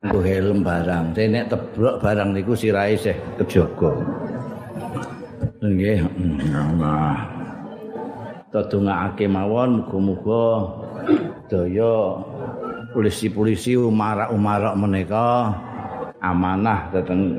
nggo 0.00 0.20
helm 0.24 0.64
barang. 0.64 1.12
Nek 1.12 1.52
teblok 1.52 2.00
barang 2.00 2.32
niku 2.32 2.56
sirahe 2.56 2.96
sih 2.96 3.16
kejaga. 3.36 3.92
Nggih, 5.60 6.00
Allah. 6.56 7.20
Tadungake 8.50 9.30
mawon 9.30 9.84
muga-muga 9.84 10.46
daya 11.46 12.18
polisi-polisi 12.90 13.78
umarak-umarak 13.78 14.74
menika 14.74 15.54
amanah 16.18 16.90
dateng 16.90 17.38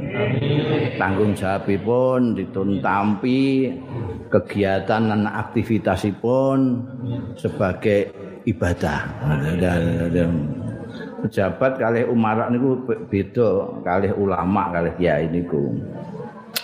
tanggung 0.96 1.36
jawabipun 1.36 2.40
dituntampi 2.40 3.76
kegiatan 4.32 5.12
dan 5.12 5.28
aktivitasipun 5.28 6.80
sebagai 7.36 8.16
ibadah. 8.48 9.04
Pejabat 11.22 11.78
kalih 11.78 12.10
umarak 12.10 12.50
niku 12.50 12.82
beda 13.10 13.82
kalih 13.86 14.12
ulama 14.18 14.74
kalih 14.74 14.94
kiai 14.98 15.30
niku. 15.30 15.70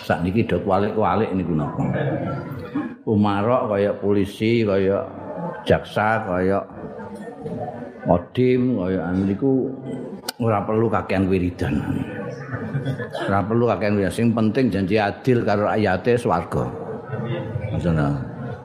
Sakniki 0.02 0.44
do 0.48 0.58
kwalik-kwalik 0.66 1.30
niku 1.30 1.54
napa. 1.54 1.84
Umarak 3.06 3.70
kaya 3.70 3.92
polisi 3.94 4.66
kaya 4.66 5.06
jaksa 5.62 6.26
kaya 6.26 6.58
Odim 8.08 8.80
kaya 8.80 9.12
niku 9.12 9.68
ora 10.40 10.64
perlu 10.64 10.88
kakean 10.88 11.28
wiridan. 11.28 11.76
Ora 13.28 13.44
perlu 13.44 13.68
kakean 13.68 14.00
wiridan. 14.00 14.16
Sing 14.16 14.32
penting 14.32 14.72
janji 14.72 14.96
adil 14.96 15.44
karo 15.44 15.68
rakyate 15.68 16.16
swarga. 16.16 16.64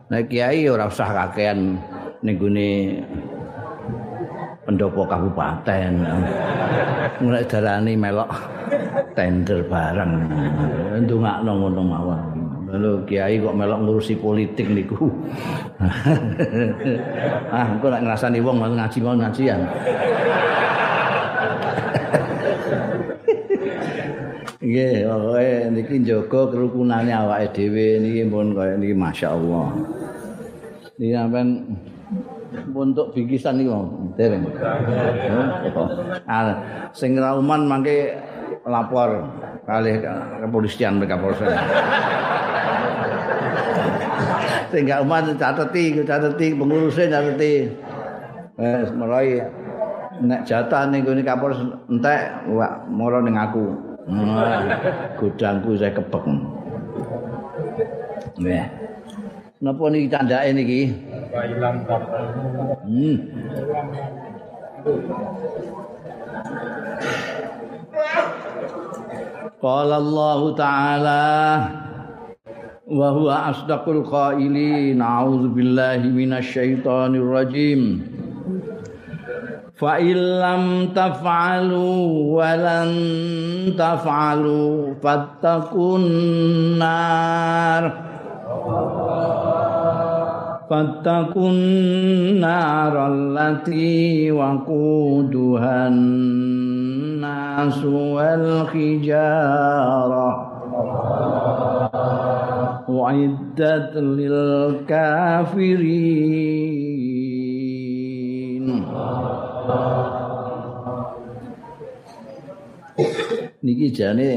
Nek 0.07 0.31
kiai 0.31 0.63
ora 0.71 0.87
usah 0.87 1.11
kakean 1.11 1.75
ning 2.23 2.39
gone 2.39 2.69
pendopo 4.63 5.03
kabupaten. 5.03 5.93
Mulai 7.19 7.43
darani 7.47 7.93
melok 7.99 8.31
tender 9.13 9.59
barang. 9.67 10.11
Ndongakno 11.03 11.51
ngono 11.51 11.81
mawon. 11.83 12.21
Lalu 12.73 13.05
kiai 13.05 13.37
kok 13.37 13.53
melok 13.53 13.79
ngurusi 13.85 14.17
politik 14.17 14.65
niku. 14.73 15.05
ah, 17.53 17.69
engko 17.69 17.87
nek 17.91 18.01
ngrasani 18.01 18.41
wong 18.41 18.57
mau 18.57 18.71
ngaji 18.73 18.97
mau 19.03 19.13
ngajian. 19.13 19.61
Nggih, 24.63 25.05
pokoke 25.05 25.49
niki 25.75 25.95
njaga 26.01 26.39
kerukunane 26.49 27.11
awake 27.13 27.51
dhewe 27.53 27.99
niki 28.01 28.23
pun 28.31 28.57
kaya 28.57 28.73
niki 28.79 28.95
masyaallah. 28.95 29.69
Niki 30.97 31.13
sampean 31.13 31.47
untuk 32.73 33.13
bingkisan 33.13 33.59
niku 33.59 33.73
dereng. 34.17 34.45
Ah, 36.29 36.89
sing 36.93 37.17
rauman 37.17 37.65
mangke 37.65 38.13
lapor 38.63 39.27
kali 39.67 39.99
kepolisian 40.43 40.99
mereka 40.99 41.19
polisi. 41.19 41.45
Tinggal 44.73 45.05
umat 45.05 45.37
cateti, 45.37 46.01
cateti 46.01 46.47
pengurusnya 46.57 47.13
cateti. 47.13 47.53
Eh, 48.57 48.81
mulai 48.93 49.41
nek 50.21 50.45
jatah 50.45 50.89
ning 50.89 51.05
gone 51.05 51.21
kapolres 51.25 51.61
entek 51.89 52.49
wak 52.53 52.85
moro 52.89 53.21
ning 53.21 53.37
aku. 53.37 53.93
Gudangku 55.15 55.79
saya 55.79 55.95
kebek. 55.95 56.23
Nggih. 58.35 58.65
Napa 59.63 59.83
niki 59.87 60.11
candake 60.11 60.51
niki? 60.51 60.81
Hmm. 61.33 63.17
Qala 69.57 69.95
Allah 69.97 70.41
Ta'ala 70.53 71.25
wa 72.85 73.07
huwa 73.17 73.49
asdaqul 73.49 74.05
qailin 74.05 75.01
a'udzu 75.01 75.49
billahi 75.57 76.05
minasy 76.13 76.77
syaithanir 76.77 77.25
rajim 77.25 78.05
fa 79.73 79.97
illam 79.97 80.93
taf'alu 80.93 82.37
wa 82.37 82.53
lan 82.53 82.91
taf'alu 83.73 84.93
fattakun 85.01 86.05
nar 86.77 87.83
fattakun 90.72 91.56
nar 92.40 92.94
allati 92.96 94.30
waquduhan 94.32 95.96
الناس 97.18 97.84
والحجارة 98.14 99.28
أعدت 102.90 103.92
للكافرين 107.78 108.84
Niki 113.62 113.90
jane 113.90 114.30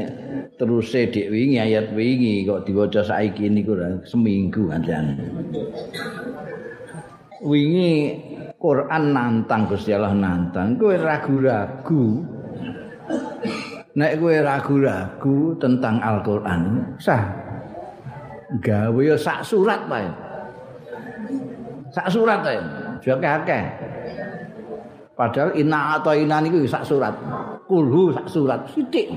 terus 0.57 0.93
dik 0.93 1.29
wingi 1.29 1.59
ayat 1.61 1.93
wingi 1.93 2.49
kok 2.49 2.65
diwaca 2.65 3.05
saiki 3.05 3.49
niku 3.49 3.77
seminggu 4.05 4.73
anjan. 4.73 5.19
Wingi 7.45 8.17
Quran 8.57 9.13
nantang 9.13 9.69
Gusti 9.69 9.93
Allah 9.93 10.17
nantang. 10.17 10.81
Kowe 10.81 10.97
ragu-ragu. 10.97 12.25
Nek 13.97 14.13
kowe 14.19 14.37
ragu-ragu 14.41 15.37
tentang 15.61 16.01
Al-Qur'an 16.01 16.63
sah. 16.97 17.23
Gawe 18.59 19.05
sak 19.21 19.45
surat 19.45 19.85
wae. 19.87 20.09
Sak 21.93 22.09
surat 22.09 22.41
wae. 22.41 22.59
Jake 23.05 23.29
akeh 23.29 23.65
padahal 25.17 25.57
inna 25.57 26.01
atau 26.01 26.13
inna 26.17 26.41
niku 26.41 26.65
sak 26.65 26.83
surat. 26.83 27.13
Kulhu 27.69 28.17
sak 28.17 28.27
surat. 28.33 28.61
Sithik 28.73 29.13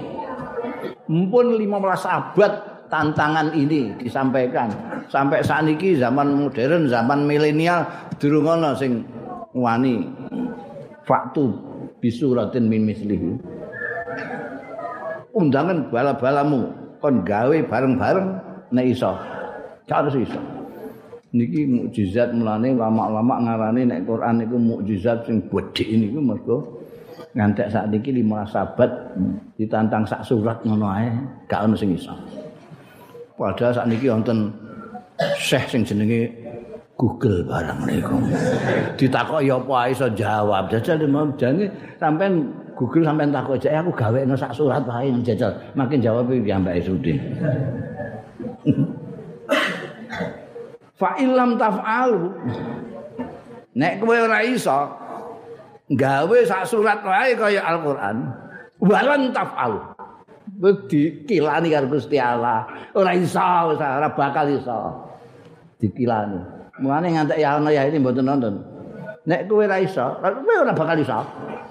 mumpun 1.08 1.58
15 1.58 1.70
abad 2.06 2.52
tantangan 2.90 3.54
ini 3.54 3.94
disampaikan 4.02 4.74
sampai 5.10 5.46
saat 5.46 5.70
ini 5.70 5.98
zaman 5.98 6.48
modern 6.48 6.90
zaman 6.90 7.26
milenial 7.26 7.86
durung 8.18 8.50
ana 8.50 8.74
sing 8.74 9.06
wani 9.54 10.10
faktu 11.06 11.54
bisuratin 12.02 12.66
min 12.66 12.90
mislihi 12.90 13.38
undangan 15.34 15.88
bala-balamu 15.94 16.68
kon 17.00 17.24
gawe 17.24 17.58
bareng-bareng 17.68 18.30
nek 18.76 18.86
iso. 18.86 19.16
Harus 19.90 20.16
iso. 20.20 20.40
Niki 21.30 21.66
mukjizat 21.66 22.34
mulane 22.34 22.74
lama-lama 22.74 23.38
ngarani 23.46 23.86
nek 23.86 24.02
Quran 24.10 24.42
niku 24.42 24.58
mukjizat 24.58 25.30
sing 25.30 25.46
gedhe 25.50 25.86
niku 25.94 26.20
mergo 26.22 26.79
ngantek 27.38 27.70
sak 27.70 27.86
niki 27.94 28.10
15 28.10 28.50
sahabat 28.50 28.92
ditantang 29.54 30.04
sak 30.06 30.26
surat 30.26 30.58
ngono 30.66 30.90
ae 30.90 31.10
gak 31.46 31.70
ono 31.70 31.78
sing 31.78 31.94
iso. 31.94 32.14
Padahal 33.38 33.74
sak 33.74 33.88
niki 33.88 34.10
wonten 34.10 34.50
Syekh 35.36 35.68
sing 35.68 35.82
jenenge 35.84 36.32
Google 37.00 37.48
barang 37.48 37.88
niku. 37.88 38.18
Ditakok 39.00 39.40
ya 39.40 39.56
apa 39.56 39.88
iso 39.88 40.08
jawab. 40.12 40.68
Jajal 40.68 41.00
jane 41.40 41.72
sampean 41.96 42.52
Google 42.76 43.08
sampean 43.08 43.32
takok 43.32 43.56
aja 43.60 43.80
aku 43.80 43.92
gawekno 43.96 44.36
sak 44.36 44.52
surat 44.52 44.84
wae 44.84 45.12
jajal. 45.24 45.52
Makin 45.76 46.00
jawab 46.04 46.28
iki 46.32 46.52
ambek 46.52 46.84
Sudi. 46.84 47.16
Fa 51.00 51.16
illam 51.20 51.56
taf'alu. 51.56 52.36
Nek 53.80 54.04
kowe 54.04 54.18
ora 54.20 54.44
iso 54.44 54.92
gawe 55.90 56.38
sak 56.46 56.70
surat 56.70 57.02
wae 57.02 57.34
kaya 57.34 57.62
Al-Qur'an. 57.66 58.18
Walan 58.80 59.34
taf'alu. 59.34 59.80
Wis 60.60 60.78
dikilani 60.90 61.72
karo 61.72 61.88
Gusti 61.88 62.18
Allah. 62.20 62.68
Ora 62.96 63.16
iso, 63.16 63.40
ora 63.40 64.10
bakal 64.12 64.48
iso. 64.54 65.08
Dikilani. 65.80 66.40
Mulane 66.80 67.08
ngantek 67.16 67.40
ya 67.40 67.60
ana 67.60 67.70
ya 67.72 67.88
ini 67.88 68.00
mboten 68.00 68.24
nonton. 68.28 68.56
Nek 69.28 69.48
kowe 69.52 69.64
ora 69.68 69.78
iso, 69.84 70.20
kowe 70.20 70.56
ora 70.60 70.72
bakal 70.76 70.98
iso. 71.00 71.20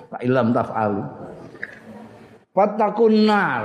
Fa 0.08 0.18
ilam 0.24 0.52
taf'al. 0.52 0.92
Fatakun 2.52 3.28
nar. 3.28 3.64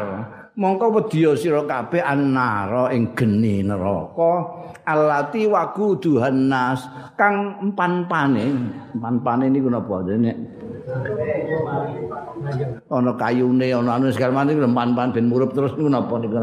Mongko 0.53 0.85
wedya 0.93 1.33
sira 1.33 1.65
kabeh 1.65 2.05
annara 2.05 2.93
ing 2.93 3.17
geni 3.17 3.65
neraka. 3.65 4.61
Allati 4.85 5.49
waquduhan 5.49 6.45
nas 6.45 6.85
kang 7.17 7.57
empan-pane. 7.57 8.53
Empan-pane 8.93 9.49
niku 9.49 9.73
napa 9.73 10.05
nek? 10.05 10.37
Ana 12.93 13.11
kayune 13.17 13.65
ana 13.73 13.97
anu 13.97 14.13
segala 14.13 14.45
macam 14.45 14.61
empan-pan 14.61 15.09
ben 15.09 15.25
murup 15.25 15.57
terus 15.57 15.73
niku 15.73 15.89
napa 15.89 16.21
niku 16.21 16.37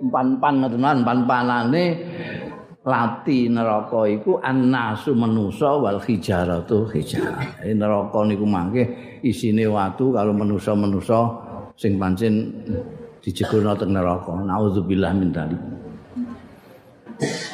empan-pan 0.00 0.54
ngoten 0.64 1.04
empan-panane 1.04 1.84
lati 2.90 3.46
neraka 3.46 4.10
iku 4.10 4.42
annasu 4.42 5.14
manusa 5.14 5.78
wal 5.78 6.02
hijaratu 6.02 6.90
hijarah. 6.90 7.62
Neraka 7.70 8.18
niku 8.26 8.42
mangke 8.42 8.82
isine 9.22 9.70
watu 9.70 10.10
kalau 10.10 10.34
manusa-manusa 10.34 11.18
sing 11.78 11.94
pancen 11.94 12.50
dijegurna 13.22 13.78
teng 13.78 13.94
neraka. 13.94 14.34
Nauzubillah 14.34 15.14
min 15.14 15.30
dzalik. 15.30 15.62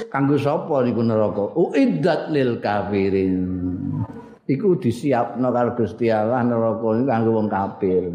Kanggo 0.08 0.40
sapa 0.40 0.80
niku 0.80 1.04
neraka? 1.04 1.52
Uiddat 1.52 2.32
lil 2.32 2.56
kafirin. 2.56 3.36
Iku 4.46 4.78
disiapno 4.80 5.52
karo 5.52 5.76
Gusti 5.76 6.08
Allah 6.08 6.40
neraka 6.40 6.88
niku 6.96 7.04
kanggo 7.04 7.30
wong 7.36 7.48
kafir. 7.52 8.08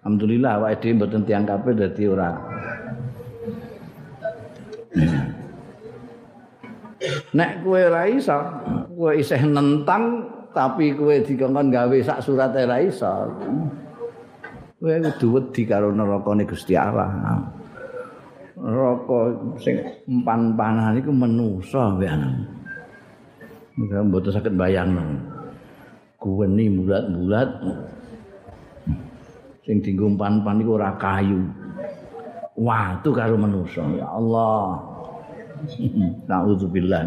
Alhamdulillah 0.00 0.58
awake 0.58 0.80
dhewe 0.80 0.96
mboten 0.96 1.22
tiyang 1.28 1.44
kafir 1.46 1.76
dadi 1.76 2.04
ora. 2.08 2.32
Nek 7.32 7.64
kowe 7.64 7.80
ora 7.80 8.04
iso, 8.04 8.36
kowe 8.92 9.12
isih 9.16 9.40
nentang 9.48 10.20
tapi 10.52 10.92
kowe 10.92 11.16
dikongkon 11.16 11.72
gawe 11.72 11.96
sak 12.04 12.20
surat 12.20 12.52
ora 12.52 12.76
iso. 12.84 13.08
Kowe 14.76 14.94
kudu 15.00 15.26
wedi 15.40 15.62
karo 15.64 15.92
nerakane 15.96 16.44
Gusti 16.44 16.76
Allah. 16.76 17.08
Neraka 18.60 19.32
sing 19.56 19.80
empan-panan 20.04 21.00
iku 21.00 21.08
menusa 21.08 21.96
mbekan. 21.96 22.44
Muga 23.80 24.04
mboten 24.04 24.32
saged 24.36 24.56
bayangno. 24.60 25.00
Kuweni 26.20 26.68
bulat-bulat 26.68 27.48
sing 29.64 29.80
dienggo 29.80 30.12
empan-pan 30.12 30.60
iku 30.60 30.76
ora 30.76 30.92
kayu. 31.00 31.40
Watu 32.60 33.08
karo 33.16 33.40
menusa. 33.40 33.80
Ya 33.96 34.04
Allah. 34.04 34.89
Nauzubillah. 36.28 37.04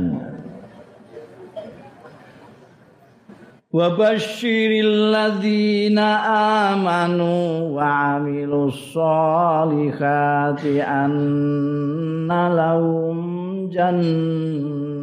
Wa 3.74 3.98
basyiril 3.98 5.10
ladzina 5.10 6.22
amanu 6.70 7.74
wa 7.74 8.22
amilus 8.22 8.78
solihati 8.94 10.78
anna 10.78 12.54
lahum 12.54 13.66
jannat 13.74 14.94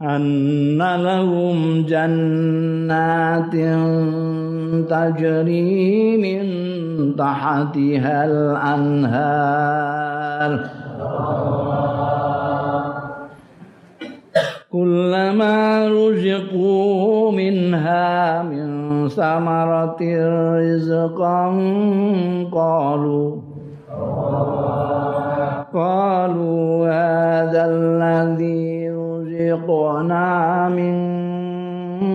anna 0.00 0.90
lahum 0.96 1.84
jannatin 1.84 3.76
tajri 4.88 6.16
min 6.16 6.72
تحتها 7.16 8.24
الأنهار. 8.24 9.70
كلما 14.72 15.88
رزقوا 15.88 17.32
منها 17.32 18.42
من 18.42 18.68
ثمرة 19.08 20.00
رزقا 20.58 21.46
قالوا 22.52 23.36
قالوا 25.74 26.88
هذا 26.88 27.64
الذي 27.64 28.90
رزقنا 28.90 30.68
من 30.68 31.31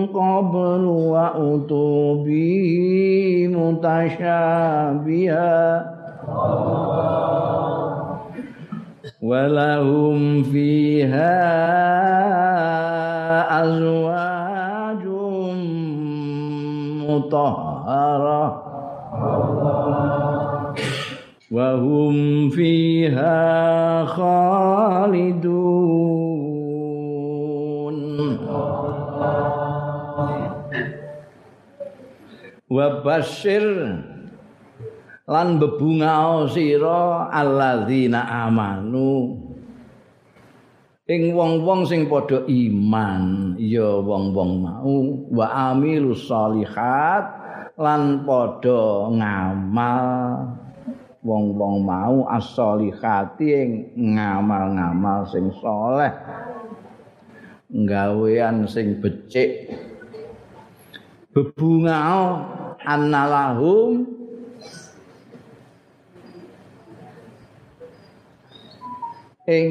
قبل 0.06 0.84
وأتوا 0.84 2.24
به 2.24 3.48
متشابها. 3.56 4.78
ولهم 9.22 10.42
فيها 10.42 11.38
أزواج 13.64 15.04
مطهرة. 17.08 18.62
وهم 21.52 22.48
فيها 22.48 24.04
خالدون. 24.04 25.77
Wa 32.68 33.00
basyir 33.00 33.64
lan 35.28 35.60
bebungao 35.60 36.48
sira 36.48 37.28
alladzina 37.28 38.48
amanu. 38.48 39.44
Ing 41.08 41.32
wong-wong 41.32 41.88
sing 41.88 42.04
padha 42.04 42.44
iman 42.44 43.56
ya 43.56 43.96
wong-wong 44.04 44.52
mau. 44.60 44.96
Wa 45.32 45.72
amilus 45.72 46.28
solihat 46.28 47.24
lan 47.80 48.28
padha 48.28 49.08
ngamal. 49.12 50.04
Wong-wong 51.24 51.76
mau 51.84 52.28
as-solihati 52.28 53.48
ing 53.52 53.70
ngamal-ngamal 53.96 55.28
sing 55.28 55.48
saleh 55.60 56.12
gawean 57.68 58.64
sing 58.64 59.00
becik. 59.00 59.72
Bebungao 61.32 62.57
annalahum. 62.84 64.06
Ing 69.48 69.68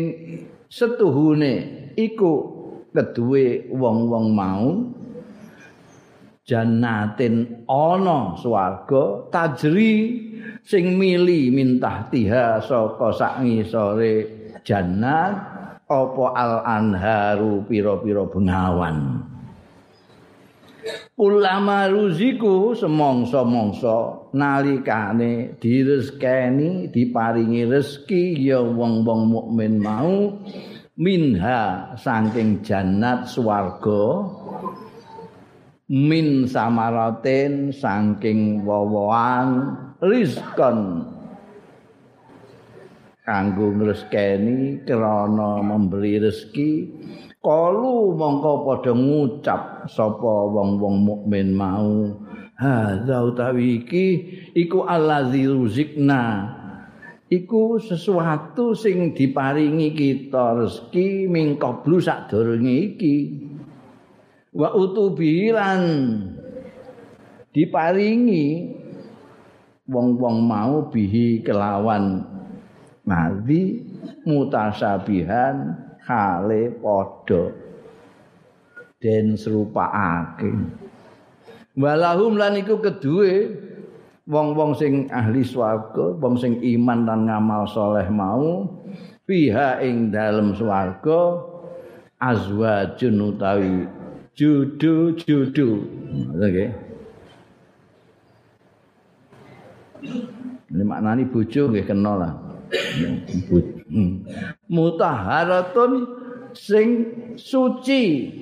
setuhune 0.67 1.53
iku 1.93 2.33
keduwe 2.89 3.69
wong-wong 3.69 4.33
mau 4.33 4.73
jannatin 6.47 7.67
ana 7.69 8.33
swarga 8.41 9.29
tajri 9.29 10.25
sing 10.65 10.97
mili 10.97 11.53
mintah 11.53 12.09
tiha 12.09 12.57
saka 12.63 13.13
sak 13.13 13.33
ngisore 13.45 14.15
jannat 14.65 15.35
apa 15.85 16.25
al 16.33 16.53
anharu 16.65 17.61
pira-pira 17.69 18.25
bengawan 18.25 19.21
ulama 21.17 21.89
ruziku 21.89 22.77
semongso-mongso 22.77 24.29
nalikane 24.37 25.57
direzekeni 25.57 26.93
diparingi 26.93 27.65
rezeki 27.65 28.37
ya 28.37 28.61
wong-wong 28.61 29.25
mukmin 29.25 29.81
mau 29.81 30.37
minha 30.93 31.97
saking 31.97 32.61
jannat 32.61 33.25
swarga 33.25 34.29
min 35.89 36.45
samaraten 36.45 37.73
saking 37.73 38.61
wowoan 38.61 39.73
rizkon 39.97 41.01
kanggo 43.25 43.73
ngrezekeni 43.73 44.85
krana 44.85 45.65
memberi 45.65 46.21
rezeki 46.21 46.71
kalu 47.41 48.17
mongko 48.17 48.65
padha 48.65 48.93
ngucap 48.93 49.85
sapa 49.87 50.33
wong-wong 50.51 50.95
mukmin 51.05 51.53
mau. 51.53 52.11
Hadza 52.57 53.21
utawi 53.21 53.85
iki 53.85 54.07
iku 54.57 54.83
allazi 54.89 55.45
ruzikna. 55.45 56.53
Iku 57.27 57.77
sesuatu 57.77 58.71
sing 58.71 59.11
diparingi 59.11 59.91
kita 59.93 60.57
rezeki 60.57 61.27
mingko 61.27 61.83
blu 61.83 61.99
sadurunge 62.01 62.75
iki. 62.95 63.17
Wa 64.57 64.73
utubilan 64.73 65.81
diparingi 67.53 68.73
wong-wong 69.85 70.37
mau 70.43 70.89
bihi 70.89 71.45
kelawan 71.45 72.25
nabi 73.05 73.85
mutasabihan 74.25 75.86
hale 76.07 76.71
padha 76.79 77.51
den 79.03 79.35
serupakake. 79.37 80.49
Walahum 81.77 82.39
lan 82.39 82.57
iku 82.57 82.81
keduwe 82.81 83.53
wong-wong 84.25 84.73
sing 84.73 85.05
ahli 85.13 85.45
swarga 85.45 86.17
wong 86.17 86.35
sing 86.41 86.57
iman 86.57 87.05
dan 87.05 87.29
ngamal 87.29 87.69
soleh 87.69 88.07
mau 88.09 88.65
fiha 89.29 89.83
ing 89.85 90.09
dalem 90.09 90.57
swarga 90.57 91.37
azwajun 92.17 93.17
utawi 93.29 93.85
judu-judu. 94.33 95.69
Nggih 96.33 96.71
Ini 100.67 100.83
maknanya 100.83 101.25
bojo 101.29 101.71
nggih 101.71 101.85
kena 101.87 102.13
lah. 102.17 102.33
Mutaharatun 104.67 105.91
sing 106.53 106.89
suci. 107.39 108.35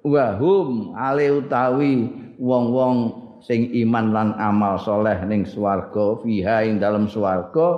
Wahum 0.00 0.96
ale 0.96 1.28
utawi 1.28 2.08
wong-wong 2.40 2.96
sing 3.44 3.68
iman 3.84 4.16
lan 4.16 4.28
amal 4.40 4.80
soleh 4.80 5.16
ning 5.28 5.44
swarga 5.44 6.16
fiha 6.24 6.64
ing 6.64 6.80
dalam 6.80 7.04
swarga 7.04 7.76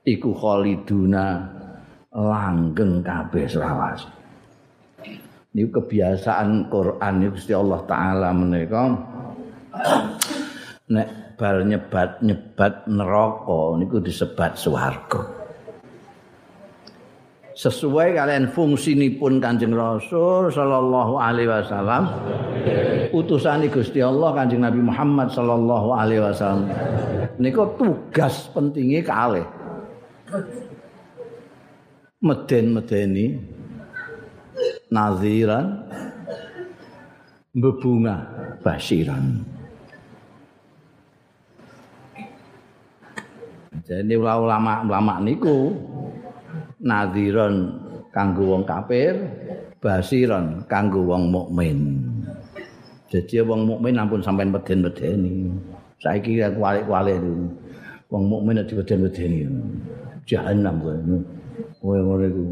iku 0.00 0.32
khaliduna 0.32 1.44
langgeng 2.08 3.04
kabeh 3.04 3.44
selawase 3.48 4.08
niku 5.52 5.84
kebiasaan 5.84 6.72
Quran 6.72 7.14
niku 7.20 7.36
Gusti 7.36 7.52
Allah 7.52 7.80
taala 7.84 8.28
menika. 8.32 8.82
Nek 10.92 11.36
bal 11.40 11.64
nyebat-nyebat 11.64 12.88
neraka 12.88 13.60
niku 13.80 14.00
disebat 14.04 14.60
swarga 14.60 15.41
sesuai 17.52 18.16
kalian 18.16 18.48
fungsinipun 18.52 19.40
Kanjeng 19.40 19.76
Rasul 19.76 20.48
sallallahu 20.48 21.20
alaihi 21.20 21.52
wasallam 21.52 22.08
utusan 23.12 23.68
Gusti 23.68 24.00
Allah 24.00 24.32
Kanjeng 24.32 24.64
Nabi 24.64 24.80
Muhammad 24.80 25.28
sallallahu 25.32 25.88
alaihi 25.92 26.22
wasallam. 26.24 26.68
Niku 27.36 27.64
tugas 27.76 28.48
pentingnya 28.52 29.04
kalih 29.04 29.46
meden-medeni 32.22 33.36
naziran 34.88 35.82
bebunga 37.52 38.16
basiran. 38.64 39.44
Jadi 43.82 44.14
ulama-ulama 44.14 45.18
niku 45.18 45.74
nadhiron 46.82 47.54
kanggo 48.10 48.52
wong 48.52 48.62
kafir, 48.66 49.14
basiron 49.78 50.66
kanggo 50.66 51.06
wong 51.06 51.30
mukmin. 51.30 52.02
Jadi 53.08 53.44
wong 53.44 53.68
mukmin 53.68 54.00
ampun 54.00 54.24
sampean 54.24 54.50
meden-medeni. 54.50 55.52
Saiki 56.02 56.42
aku 56.42 56.58
walik-walik 56.64 57.20
itu. 57.20 57.34
Wong 58.10 58.24
mukmin 58.28 58.60
nek 58.60 58.68
dibeden-medeni. 58.68 59.46
Jahanam 60.26 60.80
kowe. 60.82 60.96
Kowe 61.80 61.98
ngene 61.98 62.26
iku 62.32 62.44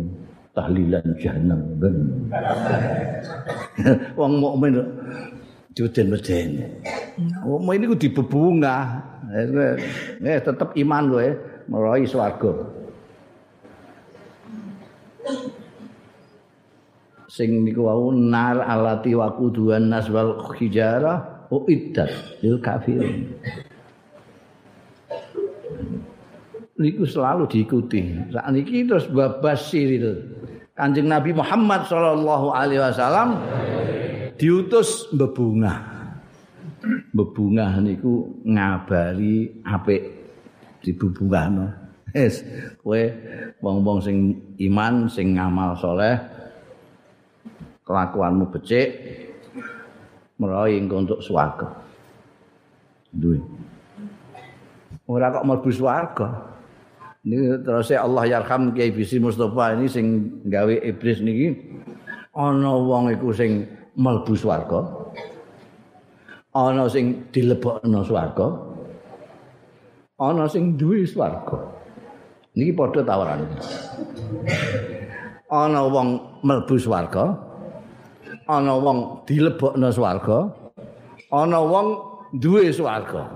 tahlilan 0.53 1.07
jahanam 1.17 1.61
ben. 1.81 1.97
wong 4.21 4.33
mukmin 4.37 4.85
dibeden-medeni. 5.73 6.61
Wong 7.41 7.61
mukmin 7.65 7.85
iku 7.89 7.97
dibebungah. 7.97 8.83
Eh 10.21 10.41
tetep 10.45 10.77
iman 10.77 11.05
kowe 11.09 11.27
merohi 11.73 12.05
swarga. 12.05 12.80
Sing 17.31 17.63
niku 17.63 17.87
wau 17.87 18.11
nar 18.11 18.59
alati 18.63 19.15
wa 19.15 19.31
quduan 19.31 19.87
nas 19.87 20.11
wal 20.11 20.51
hijarah 20.59 21.49
uiddat 21.51 22.11
lil 22.43 22.59
kafirin. 22.59 23.31
Niku 26.81 27.05
selalu 27.05 27.45
diikuti. 27.45 28.33
Saat 28.33 28.51
niki 28.57 28.89
terus 28.89 29.05
babasir 29.13 29.89
itu 30.01 30.13
kanjeng 30.81 31.13
Nabi 31.13 31.37
Muhammad 31.37 31.85
sallallahu 31.85 32.57
alaihi 32.57 32.81
wasallam 32.81 33.37
diutus 34.41 35.05
bebungah 35.13 35.77
bebungah 37.13 37.77
niku 37.85 38.33
ngabari 38.49 39.61
apik 39.61 40.03
dibubungahno 40.81 41.69
wis 42.15 42.43
kowe 42.83 43.03
wong-wong 43.63 43.99
sing 44.03 44.17
iman 44.59 45.07
sing 45.07 45.37
ngamal 45.39 45.77
soleh 45.79 46.19
kelakuanmu 47.87 48.55
becik 48.55 48.89
meroy 50.41 50.81
engko 50.81 51.05
untuk 51.05 51.21
swarga. 51.21 51.69
Duwe. 53.13 53.43
Ora 55.11 55.35
kok 55.35 55.45
mlebu 55.45 55.71
swarga. 55.75 56.29
Ini 57.21 57.61
terus 57.61 57.93
Allah 57.93 58.25
yarham 58.25 58.73
Kiai 58.73 58.95
Bisi 58.97 59.21
Mustafa 59.21 59.77
ini 59.77 59.91
sing 59.91 60.07
gawe 60.49 60.73
iblis 60.81 61.21
niki 61.21 61.53
ana 62.33 62.73
wong 62.81 63.13
iku 63.13 63.35
sing 63.35 63.69
mlebu 63.99 64.33
swarga. 64.39 64.81
Ana 66.57 66.89
sing 66.89 67.29
dilebokno 67.35 68.01
swarga. 68.07 68.47
Ana 70.17 70.49
sing 70.49 70.79
duwe 70.81 71.05
swarga. 71.05 71.80
Niki 72.59 72.75
padha 72.75 73.07
tawaran. 73.07 73.47
Ana 75.51 75.87
wong 75.87 76.09
mlebu 76.43 76.75
swarga, 76.79 77.39
ana 78.51 78.75
wong 78.75 79.23
dilebokno 79.27 79.91
swarga 79.95 80.51
ana 81.31 81.59
wong 81.63 81.87
duwe 82.43 82.75
swarga. 82.75 83.31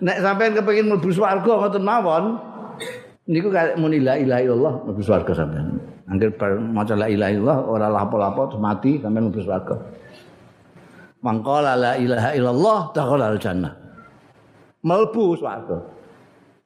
Nek 0.00 0.18
sampean 0.24 0.56
kepengin 0.56 0.88
mlebu 0.88 1.12
swarga 1.12 1.52
ngoten 1.52 1.84
mawon 1.84 2.24
niku 3.28 3.48
kaya 3.52 3.76
muni 3.76 4.00
la 4.00 4.16
ilaha 4.16 4.40
illallah 4.44 4.74
mlebu 4.84 5.00
swarga 5.04 5.32
sampean 5.36 5.80
angger 6.08 6.32
maca 6.60 6.96
la 6.96 7.06
ilaha 7.08 7.30
illallah 7.32 7.58
ora 7.68 7.86
lapo-lapo 7.92 8.56
mati 8.56 9.00
sampean 9.04 9.28
mlebu 9.28 9.40
swarga. 9.44 9.76
Mangkala 11.20 11.76
la 11.76 11.92
ilaha 12.00 12.32
illallah 12.32 12.78
dakhala 12.96 13.36
al 13.36 13.40
jannah 13.40 13.79
mlebu 14.84 15.36
swarga. 15.36 15.78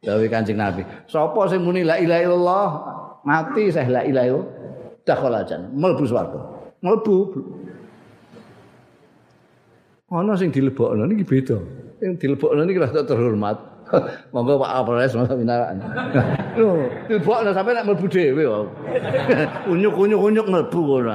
Dawuh 0.04 0.28
Kanjeng 0.28 0.60
Nabi. 0.60 0.84
Sapa 1.08 1.48
sing 1.48 1.64
muni 1.64 1.80
la 1.80 1.96
ilaha 1.96 2.20
illallah? 2.20 2.68
Mati 3.24 3.72
saya 3.72 3.88
la 3.88 4.02
ilaha 4.04 4.26
illallah. 4.28 4.50
Dakhala 5.04 5.40
jan 5.48 5.72
mlebu 5.72 6.04
swarga. 6.04 6.40
Mlebu 6.84 7.16
ana 10.14 10.36
sing 10.38 10.52
dilebokno 10.54 11.08
niki 11.10 11.24
beda. 11.26 11.58
Sing 11.98 12.14
dilebokno 12.20 12.62
niki 12.62 12.78
rada 12.78 13.02
terhormat. 13.02 13.58
Monggo 14.32 14.56
Pak 14.64 14.70
Kapolres 14.80 15.12
masa 15.12 15.36
pinarak 15.36 15.76
lho 16.58 16.88
dilebokno 17.08 17.50
sampe 17.52 17.70
nek 17.76 17.84
mlebu 17.84 18.06
dhewe 18.08 18.42
kok 18.48 18.66
unyuk-unyuk-unyuk 19.72 20.46
mlebu 20.48 20.80
ngono 20.80 21.12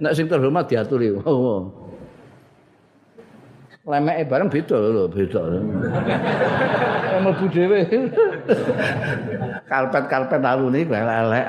nek 0.00 0.12
sing 0.16 0.24
terhormat 0.30 0.64
diaturi. 0.70 1.12
Lemeke 3.88 4.22
bareng 4.28 4.48
beda 4.52 4.76
lho 4.76 5.04
beda 5.08 5.42
mlebu 7.24 7.46
dhewe 7.50 7.80
karpet-karpet 9.70 10.42
alune 10.44 10.80
elek-elek 10.84 11.46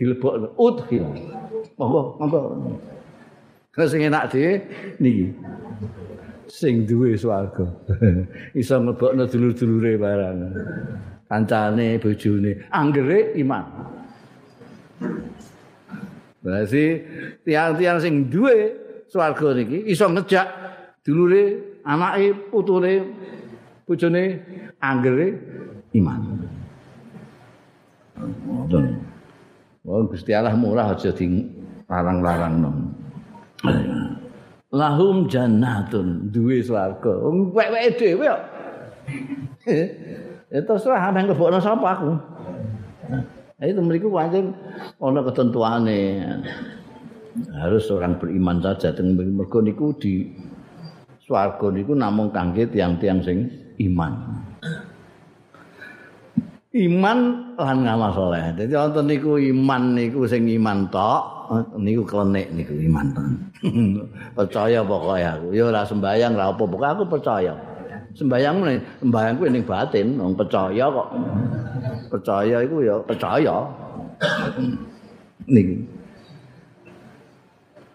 dilebok 0.00 0.56
udhil. 0.56 1.04
Monggo, 1.76 2.16
monggo. 2.16 2.40
Kena 3.68 3.84
sing 3.84 4.00
enak 4.08 4.32
dhewe 4.32 4.64
niki. 4.96 5.28
Sing 6.48 6.88
duwe 6.88 7.12
swarga. 7.20 7.68
Iso 8.56 8.80
mlebokno 8.80 9.28
dulur-dulure 9.28 10.00
barang. 10.00 10.38
Kancane, 11.28 12.00
bojone, 12.02 12.52
anggere 12.72 13.36
iman. 13.38 13.64
Berarti 16.40 16.84
tiang-tiang 17.44 18.00
sing 18.00 18.32
duwe 18.32 18.72
swarga 19.10 19.58
niki 19.58 19.90
iso 19.90 20.06
ngejak 20.06 20.46
dulure, 21.02 21.76
anake, 21.82 22.48
putune, 22.48 22.94
bojone 23.84 24.24
anggere 24.78 25.26
iman. 25.98 26.20
Ngoten. 28.20 28.84
Wong 29.82 30.12
Gusti 30.12 30.30
Allah 30.30 30.54
murah 30.54 30.94
aja 30.94 31.10
di 31.10 31.26
larang-larang 31.90 32.54
nom. 32.62 32.76
Lahum 34.70 35.26
jannatun 35.26 36.30
duwe 36.30 36.62
swarga. 36.62 37.10
Wong 37.18 37.50
wek-wek 37.50 37.98
dhewe 37.98 38.30
kok. 38.30 38.42
Ya 40.50 40.60
terserah 40.62 41.10
nang 41.10 41.26
kebokno 41.26 41.58
sapa 41.58 41.88
aku. 41.98 42.12
Nah, 43.60 43.66
itu 43.66 43.80
mriku 43.82 44.08
pancen 44.08 44.54
ana 45.02 45.20
ketentuane. 45.26 46.00
Harus 47.54 47.86
orang 47.94 48.18
beriman 48.18 48.58
saja 48.58 48.90
dengan 48.90 49.38
mergo 49.38 49.62
niku 49.62 49.94
di 49.94 50.26
swarga 51.22 51.70
niku 51.70 51.94
namung 51.94 52.34
kangge 52.34 52.66
tiang-tiang 52.66 53.22
sing 53.22 53.46
iman. 53.86 54.12
iman 56.70 57.18
lan 57.58 57.78
ngamal 57.82 58.10
saleh. 58.14 58.54
Dadi 58.54 58.74
wonten 58.78 59.10
niku 59.10 59.38
iman 59.38 59.82
niku 59.98 60.22
sing 60.26 60.46
iman 60.46 60.86
tok, 60.90 61.50
niku 61.78 62.06
klenik 62.06 62.46
niku 62.54 62.74
iman 62.86 63.06
tok. 63.10 63.26
percaya 64.38 64.82
pokoke 64.86 65.22
aku. 65.22 65.46
Ya 65.50 65.66
ora 65.66 65.82
sembayang 65.82 66.38
ora 66.38 66.54
apa 66.54 66.62
pokoke 66.62 66.86
aku 66.86 67.02
percaya. 67.10 67.54
Sembayang 68.10 68.54
meneh, 68.58 68.78
sembayang 69.02 69.34
kuwi 69.38 69.48
ning 69.54 69.62
batin, 69.66 70.18
wong 70.18 70.34
percaya 70.34 70.84
kok. 70.90 71.08
Percaya 72.10 72.56
iku 72.62 72.76
ya 72.82 72.94
percaya. 73.06 73.56
niki. 75.54 75.99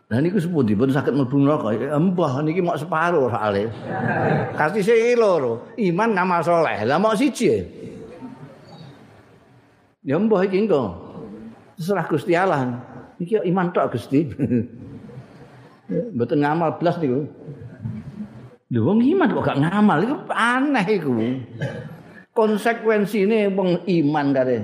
Nah 0.05 0.21
niku 0.21 0.37
sepundi 0.37 0.77
pun 0.77 0.93
sakit 0.93 1.17
mlebu 1.17 1.35
neraka. 1.41 1.73
Mbah 1.97 2.45
niki 2.45 2.61
mok 2.61 2.77
separo 2.77 3.25
soalé. 3.25 3.73
Kasih 4.53 4.85
sing 4.85 5.17
loro, 5.17 5.73
iman 5.81 6.13
ngamal 6.13 6.45
saleh. 6.45 6.85
Lah 6.85 7.01
mok 7.01 7.17
siji. 7.17 7.65
Ya 10.05 10.21
mbah 10.21 10.45
iki 10.45 10.61
engko. 10.61 10.93
Terserah 11.73 12.05
Gusti 12.05 12.37
Allah. 12.37 12.85
Iki 13.17 13.49
iman 13.49 13.73
tok 13.73 13.97
Gusti. 13.97 14.29
Mboten 15.89 16.37
ngamal 16.45 16.77
blas 16.77 17.01
niku. 17.01 17.25
Lho 18.69 18.81
wong 18.85 19.01
iman 19.01 19.29
kok 19.33 19.45
gak 19.45 19.61
ngamal 19.61 19.97
iku 20.05 20.15
aneh 20.29 20.85
iku. 20.85 21.13
Konsekuensine 22.29 23.49
wong 23.57 23.89
iman 23.89 24.27
kare 24.37 24.57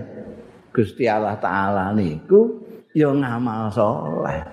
Gusti 0.69 1.09
Allah 1.09 1.33
taala 1.41 1.97
niku 1.97 2.61
ya 2.93 3.09
ngamal 3.09 3.73
saleh. 3.73 4.45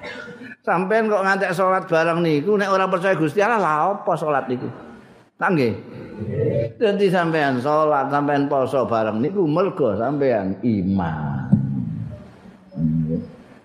Sampeyan 0.69 1.09
kok 1.09 1.25
ngantek 1.25 1.57
salat 1.57 1.89
bareng 1.89 2.21
niku 2.21 2.61
nek 2.61 2.69
ora 2.69 2.85
percaya 2.85 3.17
Gusti 3.17 3.41
Allah 3.41 3.57
lah 3.57 3.77
apa 3.97 4.13
salat 4.21 4.45
niku? 4.53 4.69
Tak 5.41 5.57
nggih. 5.57 5.73
Dadi 6.77 7.09
sampeyan 7.09 7.57
salat, 7.57 8.13
sampeyan 8.13 8.53
poso 8.53 8.85
bareng 8.85 9.17
niku 9.17 9.49
mergo 9.49 9.97
sampeyan 9.97 10.61
iman. 10.61 11.49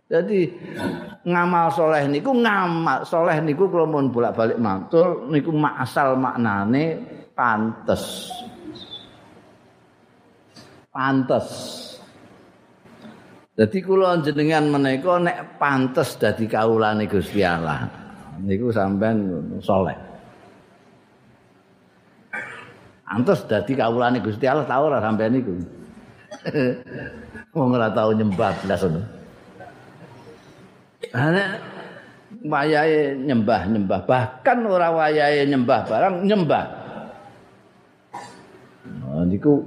Jadi 0.07 0.47
ngamal 1.27 1.67
soleh 1.75 2.07
niku 2.07 2.31
ngamal 2.31 3.03
soleh 3.03 3.35
niku 3.43 3.67
kalau 3.67 3.89
mau 3.89 4.03
bolak 4.07 4.31
balik 4.37 4.61
matur 4.61 5.27
niku 5.27 5.51
asal 5.59 6.15
maknane 6.15 7.01
pantes 7.33 8.29
pantes 10.93 11.47
jadi 13.53 13.77
kula 13.85 14.17
jenengan 14.25 14.65
menika 14.65 15.21
nek 15.21 15.61
pantes 15.61 16.17
dadi 16.17 16.49
kawulane 16.49 17.05
Gusti 17.05 17.45
Allah 17.45 17.85
niku 18.41 18.73
sampean 18.73 19.45
soleh. 19.61 19.93
Pantes 23.05 23.45
dadi 23.45 23.77
kawulane 23.77 24.17
Gusti 24.25 24.49
Allah 24.49 24.65
tau 24.65 24.89
ora 24.89 24.97
sampean 24.97 25.37
niku? 25.37 25.53
Wong 27.53 27.77
ora 27.77 27.93
tau 27.93 28.09
nyembah 28.09 28.51
blas 28.65 28.81
ngono. 28.81 29.01
Ana 31.13 31.61
wayahe 32.41 33.13
nyembah-nyembah, 33.21 34.09
bahkan 34.09 34.65
ora 34.65 34.89
wayahe 34.89 35.45
nyembah 35.45 35.85
barang 35.85 36.15
nyembah. 36.25 36.65
Nah, 38.83 39.23
niku 39.29 39.61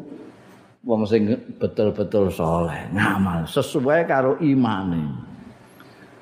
wong 0.86 1.02
sing 1.02 1.34
betul-betul 1.58 2.30
soleh, 2.30 2.86
ngamal 2.94 3.42
sesuai 3.50 4.06
karo 4.06 4.38
imane. 4.38 5.02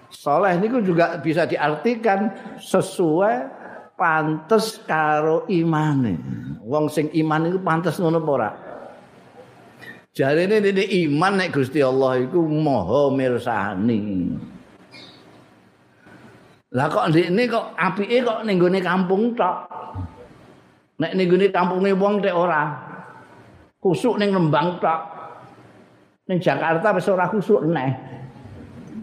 Soleh 0.09 0.57
niku 0.57 0.81
juga 0.81 1.21
bisa 1.21 1.45
diartikan 1.45 2.33
sesuai 2.57 3.37
pantes 3.93 4.81
karo 4.89 5.45
imane. 5.53 6.17
Wong 6.65 6.89
sing 6.89 7.13
iman 7.13 7.45
niku 7.45 7.61
pantes 7.61 8.01
ngono 8.01 8.25
apa 8.25 8.31
ora? 8.33 8.51
Jarene 10.15 10.63
ini 10.63 11.05
iman 11.05 11.43
nek 11.43 11.53
Gusti 11.53 11.83
Allah 11.83 12.23
iku 12.25 12.41
maha 12.47 13.13
mirsani. 13.13 14.31
Lah 16.75 16.87
kok 16.89 17.11
ndekne 17.11 17.43
kok 17.51 17.75
apike 17.75 18.23
kok 18.23 18.41
ning 18.47 18.59
kampung 18.81 19.35
tok. 19.35 19.69
Nek 21.03 21.13
ning 21.19 21.27
gone 21.27 21.47
kampunge 21.51 21.91
wong 21.99 22.23
tek 22.23 22.33
ora. 22.33 22.94
Kusuk 23.85 24.17
ning 24.17 24.33
Lembang 24.33 24.81
tok. 24.81 25.01
Ning 26.25 26.41
Jakarta 26.41 26.97
wis 26.97 27.05
ora 27.13 27.29
kusuk 27.29 27.69
neh. 27.69 27.93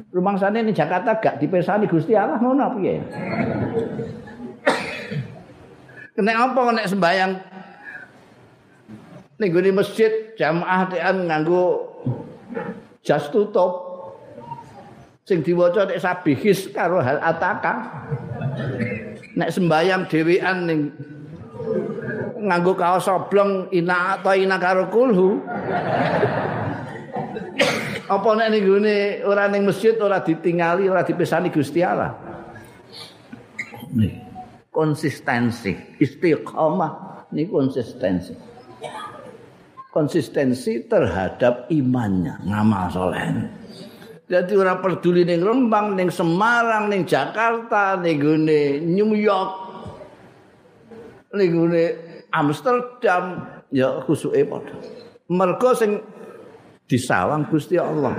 Rumangsane 0.10 0.66
ning 0.66 0.74
Jakarta 0.74 1.22
gak 1.22 1.38
dipesani 1.38 1.86
Gusti 1.86 2.18
Allah 2.18 2.42
ngono 2.42 2.82
piye? 2.82 2.98
Kena 6.18 6.50
apa 6.50 6.62
nek 6.74 6.90
sembayang 6.90 7.32
ning 9.38 9.50
gone 9.54 9.72
masjid 9.78 10.34
jamaah 10.34 10.90
tekan 10.90 11.30
nganggo 11.30 11.86
jas 13.06 13.30
tutup. 13.30 13.92
sing 15.22 15.46
diwaca 15.46 15.86
nek 15.86 16.02
sabihis 16.02 16.74
karo 16.74 16.98
hal 17.00 17.22
ataka 17.22 18.04
nek 19.38 19.54
sembayang 19.54 20.10
dhewean 20.10 20.58
ning 20.66 20.80
nganggo 22.42 22.74
kaos 22.74 23.06
oblong 23.06 23.70
ina 23.70 24.18
atau 24.18 24.34
ina 24.34 24.58
karo 24.58 24.90
kulhu. 24.90 25.38
Apa 28.12 28.30
nek 28.36 28.52
ning 28.52 28.68
gone 28.68 28.98
ora 29.24 29.48
ning 29.48 29.64
masjid 29.64 29.96
ora 30.02 30.20
ditingali 30.20 30.90
ora 30.90 31.06
dipisani 31.06 31.48
Gusti 31.48 31.80
Allah? 31.80 32.12
Konsistensi 34.68 35.96
istiqomah 36.02 37.28
ini 37.32 37.48
konsistensi. 37.48 38.34
Konsistensi 39.92 40.88
terhadap 40.88 41.68
imannya 41.72 42.44
ngamal 42.48 42.86
soleh. 42.92 43.24
Jadi 44.32 44.56
ora 44.56 44.80
peduli 44.80 45.28
ning 45.28 45.44
Rembang, 45.44 46.00
ning 46.00 46.08
Semarang, 46.08 46.88
ning 46.88 47.04
Jakarta, 47.04 48.00
ning 48.00 48.16
gone 48.16 48.80
New 48.80 49.12
York. 49.12 49.52
Ning 51.36 51.52
gone 51.52 52.11
Amsterdam, 52.32 53.46
ya 53.72 54.00
khusuke 54.08 54.44
padha. 54.48 54.76
Mergo 55.32 55.72
sing 55.76 56.00
disawang 56.88 57.48
Gusti 57.48 57.80
Allah. 57.80 58.16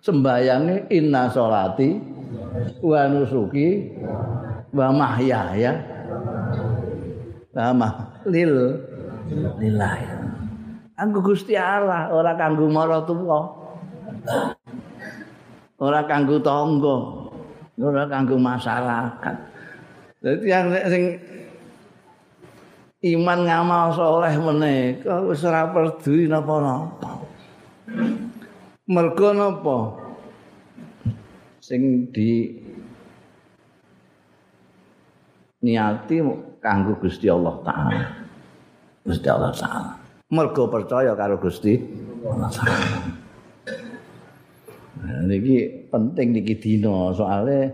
Sembayange 0.00 0.88
inna 0.88 1.28
sholati 1.28 2.00
wa 2.80 3.04
nusuki 3.08 3.92
wa 4.72 4.88
mahyaya 4.92 5.76
sama 7.52 8.16
lil 8.24 8.80
lillahi. 9.60 10.04
Anggo 11.00 11.20
Gusti 11.24 11.56
Allah 11.56 12.12
ora 12.12 12.36
kanggo 12.36 12.68
maratuwa. 12.68 13.40
ora 15.80 16.04
kanggo 16.04 16.36
tangga, 16.44 16.96
ora 17.80 18.04
kanggo 18.04 18.36
masyarakat. 18.36 19.36
Dadi 20.20 20.44
yang 20.44 20.68
sing 20.92 21.16
iman 23.00 23.38
ngamal 23.48 23.96
soleh 23.96 24.36
menika 24.36 25.24
wis 25.24 25.40
ora 25.48 25.72
peduli 25.72 26.28
napa-napa. 26.28 27.24
Mergo 28.84 29.28
napa? 29.32 29.76
Sing 31.64 32.12
di 32.12 32.60
niati 35.64 36.20
kanggo 36.60 37.00
Gusti 37.00 37.32
Allah 37.32 37.56
taala. 37.64 38.04
Gusti 39.00 39.28
Allah 39.32 39.52
taala. 39.56 39.92
Mergo 40.28 40.68
percaya 40.68 41.16
karo 41.16 41.40
Gusti 41.40 41.80
Allah 42.20 42.52
taala. 42.52 43.00
Nah, 45.00 45.24
niki 45.24 45.88
penting 45.88 46.36
niki 46.36 46.60
dina 46.60 47.08
soalnya 47.16 47.72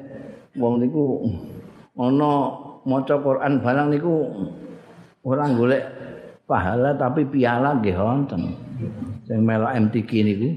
wong 0.54 0.78
niku 0.78 1.26
ana 1.98 2.54
maca 2.86 3.18
Quran 3.18 3.58
barang 3.58 3.88
niku 3.90 4.14
orang 5.26 5.58
golek 5.58 5.82
pahala 6.46 6.94
tapi 6.94 7.26
piala 7.26 7.82
nggih 7.82 7.98
wonten. 7.98 8.54
Sing 9.26 9.42
melok 9.42 9.74
MTQ 9.74 10.10
niku. 10.22 10.48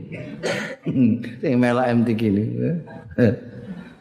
sing 1.41 1.53
melok 1.57 1.89
MTQ 1.89 2.21
niku. 2.29 2.57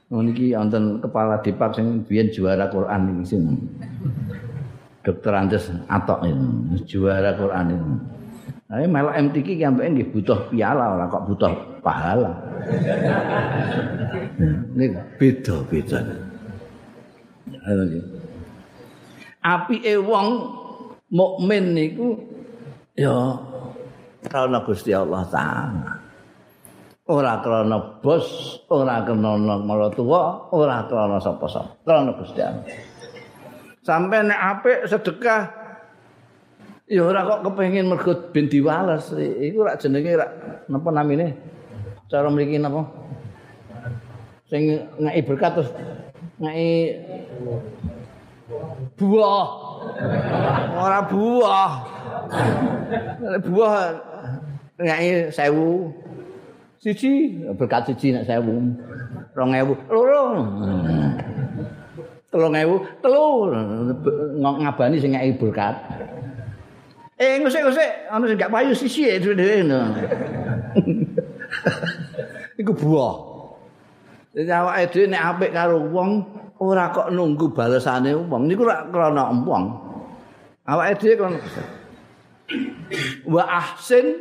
Oh 0.08 0.24
niki 0.24 0.56
wonten 0.56 1.04
kepala 1.04 1.36
Depak 1.44 1.76
sing 1.76 2.00
biyen 2.08 2.32
juara 2.32 2.72
Quran 2.72 3.12
niki 3.12 3.24
sing. 3.28 3.44
Dokter 5.04 5.36
Andes 5.36 5.68
Atok 5.88 6.24
ini, 6.24 6.80
juara 6.88 7.36
Quran 7.36 7.76
ini. 7.76 7.92
Nah, 8.68 8.84
melok 8.84 9.16
MTQ 9.16 9.48
ki 9.56 9.64
ambek 9.64 9.88
nggih 9.96 10.08
butuh 10.12 10.52
piala 10.52 10.92
ora 10.96 11.08
kok 11.08 11.24
butuh 11.24 11.80
pahala. 11.80 12.36
Ini 14.76 14.86
beda-beda. 15.16 16.04
Api 19.40 19.76
e 19.80 19.96
wong 19.96 20.28
mukmin 21.12 21.76
niku 21.76 22.16
ya 22.96 23.36
karena 24.28 24.60
Gusti 24.64 24.92
Allah 24.92 25.24
taala. 25.28 25.92
Ora 27.08 27.40
krana 27.40 28.04
bos, 28.04 28.60
ora 28.68 29.00
krana 29.00 29.56
maratuwa, 29.64 30.52
ora 30.52 30.84
krana 30.84 31.16
sapa-sapa. 31.16 31.80
Krana 31.80 32.12
Gusti 32.12 32.40
Allah. 32.44 32.68
Sampai 33.80 34.20
nek 34.28 34.36
apik 34.36 34.78
sedekah 34.84 35.58
Ya 36.88 37.04
ora 37.04 37.20
kok 37.20 37.44
kepengin 37.44 37.84
mergo 37.84 38.32
ben 38.32 38.48
diwales. 38.48 39.12
Iku 39.20 39.60
rak 39.60 39.76
jenenge 39.76 40.16
rak 40.16 40.30
napa 40.72 40.88
namine? 40.88 41.36
Cara 42.08 42.32
mriki 42.32 42.56
napa? 42.56 42.88
Sing 44.48 44.88
ngeki 44.96 45.20
berkat 45.28 45.52
terus 45.52 45.70
ngeki 46.40 46.72
buah. 48.96 49.46
Ora 50.76 51.00
buah. 51.04 51.70
buah 53.44 53.74
ngeki 54.80 55.34
1000. 55.34 56.08
Siji 56.78 57.42
berkat 57.58 57.90
siji 57.92 58.14
nek 58.14 58.24
1000. 58.24 59.34
2000 59.34 59.92
loro. 59.92 60.24
Telung 62.28 62.52
ewu, 62.52 62.84
telu 63.00 63.24
ngabani 64.36 65.00
sing 65.00 65.16
ngeki 65.16 65.40
berkat. 65.40 65.76
Eh 67.18 67.42
ngusik-ngusik 67.42 67.90
ana 68.14 68.24
sing 68.30 68.38
gak 68.38 68.52
payu 68.52 68.72
sisi 68.78 69.10
e 69.10 69.18
dhewe 69.18 69.66
ngono. 69.66 69.80
Iku 72.60 72.72
buah. 72.78 73.14
Dadi 74.30 74.52
awake 74.54 74.84
dhewe 74.94 75.06
nek 75.10 75.24
apik 75.34 75.50
karo 75.50 75.82
wong 75.90 76.22
ora 76.58 76.90
kok 76.90 77.08
nunggu 77.14 77.54
balesane 77.54 78.14
wong 78.14 78.50
niku 78.50 78.66
ora 78.66 78.86
krana 78.90 79.30
empong. 79.30 79.64
Awake 80.68 81.00
dhewe 81.00 81.14
kon 81.16 81.34
wa 83.28 83.42
ahsin 83.48 84.20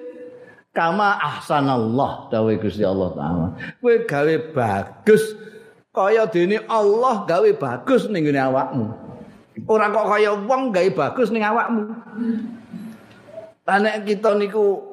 kama 0.72 1.18
ahsanallah 1.20 2.32
dawe 2.32 2.54
Gusti 2.62 2.86
Allah 2.88 3.10
taala. 3.12 3.48
Kowe 3.82 3.96
gawe 4.08 4.36
bagus 4.56 5.24
kaya 5.92 6.24
dene 6.30 6.64
Allah 6.70 7.26
gawe 7.28 7.50
bagus 7.58 8.08
ning 8.08 8.24
ngene 8.24 8.40
awakmu. 8.40 8.86
Ora 9.68 9.92
kok 9.92 10.08
kaya 10.08 10.32
wong 10.38 10.72
gawe 10.72 10.90
bagus 10.96 11.34
ning 11.34 11.44
awakmu. 11.44 11.84
Lah 13.68 14.00
kita 14.08 14.40
niku 14.40 14.87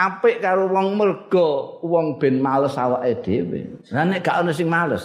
apik 0.00 0.40
karo 0.40 0.72
wong 0.72 0.96
mergo 0.96 1.76
wong 1.84 2.16
ben 2.16 2.40
males 2.40 2.80
awake 2.80 3.20
dhewe. 3.20 3.68
Lah 3.92 4.08
nek 4.08 4.24
gak 4.24 4.40
ono 4.40 4.50
sing 4.56 4.72
males, 4.72 5.04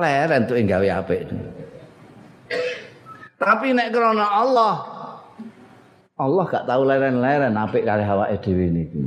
leren 0.00 0.48
tuh 0.48 0.56
gawe 0.56 0.88
apik. 1.04 1.28
Tapi 3.36 3.76
nek 3.76 3.92
krana 3.92 4.24
Allah 4.24 4.74
Allah 6.16 6.44
gak 6.48 6.64
tahu 6.64 6.88
leren-leren 6.88 7.52
apik 7.60 7.84
kali 7.84 8.04
awake 8.08 8.40
dhewe 8.40 8.72
niku. 8.72 9.04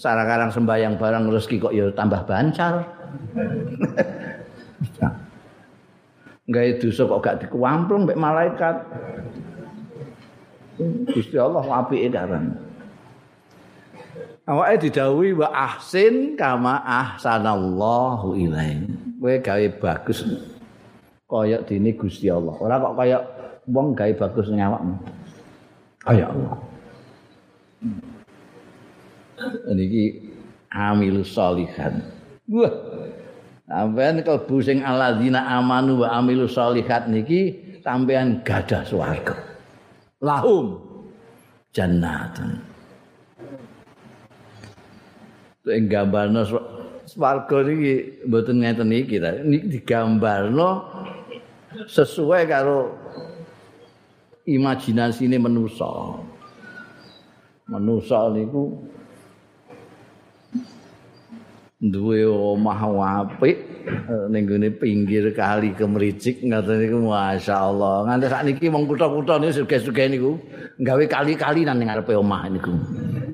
Sarang-sarang 0.00 0.54
sembayang 0.54 0.96
barang 0.96 1.28
rezeki 1.28 1.56
kok 1.60 1.74
ya 1.76 1.92
tambah 1.92 2.24
bancar. 2.24 2.88
Gawe 6.48 6.70
dosa 6.80 7.02
kok 7.04 7.20
gak 7.20 7.38
dikuamplung 7.44 8.08
mbek 8.08 8.16
malaikat. 8.16 8.76
Gusti 11.12 11.36
Allah 11.36 11.62
apike 11.68 12.08
karan. 12.08 12.71
Awake 14.46 14.88
didhawuhi 14.88 15.38
wa 15.38 15.48
ahsin 15.50 16.34
kama 16.34 16.82
ahsanallahu 16.82 18.34
ilaih. 18.34 18.86
Kowe 19.22 19.38
gawe 19.38 19.66
bagus 19.78 20.26
kaya 21.30 21.62
dene 21.62 21.94
Gusti 21.94 22.26
Allah. 22.28 22.54
Ora 22.58 22.82
kok 22.82 22.94
kaya 22.98 23.18
wong 23.70 23.94
gawe 23.94 24.12
bagus 24.18 24.50
ning 24.50 24.60
awakmu. 24.60 24.96
Kaya 26.02 26.26
Allah. 26.28 26.56
Niki 29.72 30.32
amil 30.74 31.22
salihan. 31.22 32.02
Wah. 32.50 32.74
Sampeyan 33.72 34.20
kalbu 34.20 34.60
sing 34.60 34.84
alladzina 34.84 35.48
amanu 35.56 36.04
wa 36.04 36.12
amilu 36.12 36.44
salihat 36.44 37.08
niki 37.08 37.56
sampeyan 37.80 38.44
gadah 38.44 38.84
swarga. 38.84 39.38
Lahum 40.20 40.76
jannatun. 41.72 42.71
Sing 45.62 45.86
gambarno 45.86 46.42
swarga 47.06 47.58
iki 47.70 48.26
mboten 48.26 48.62
ngeten 48.62 48.90
iki 48.90 49.16
ta. 49.22 49.30
Niki 49.42 49.78
digambarno 49.78 50.82
sesuai 51.86 52.44
karo 52.50 52.90
imajinasine 54.46 55.38
manusa 55.38 56.18
manusa 57.70 58.26
niku 58.34 58.74
duwe 61.82 62.26
omah 62.26 62.82
apik 63.22 63.58
ning 64.30 64.46
gone 64.46 64.70
pinggir 64.78 65.30
kali 65.34 65.74
kemericik 65.74 66.42
ngoten 66.42 66.78
niku 66.78 66.98
masyaallah. 67.06 68.06
Nganti 68.06 68.26
sakniki 68.30 68.66
wong 68.66 68.86
kutha-kutha 68.90 69.38
niku 69.38 69.62
sugih-sugih 69.62 70.06
niku 70.10 70.30
gawe 70.82 71.04
kali-kali 71.06 71.62
nang 71.62 71.82
ngarepe 71.82 72.18
omah 72.18 72.50
niku 72.50 72.74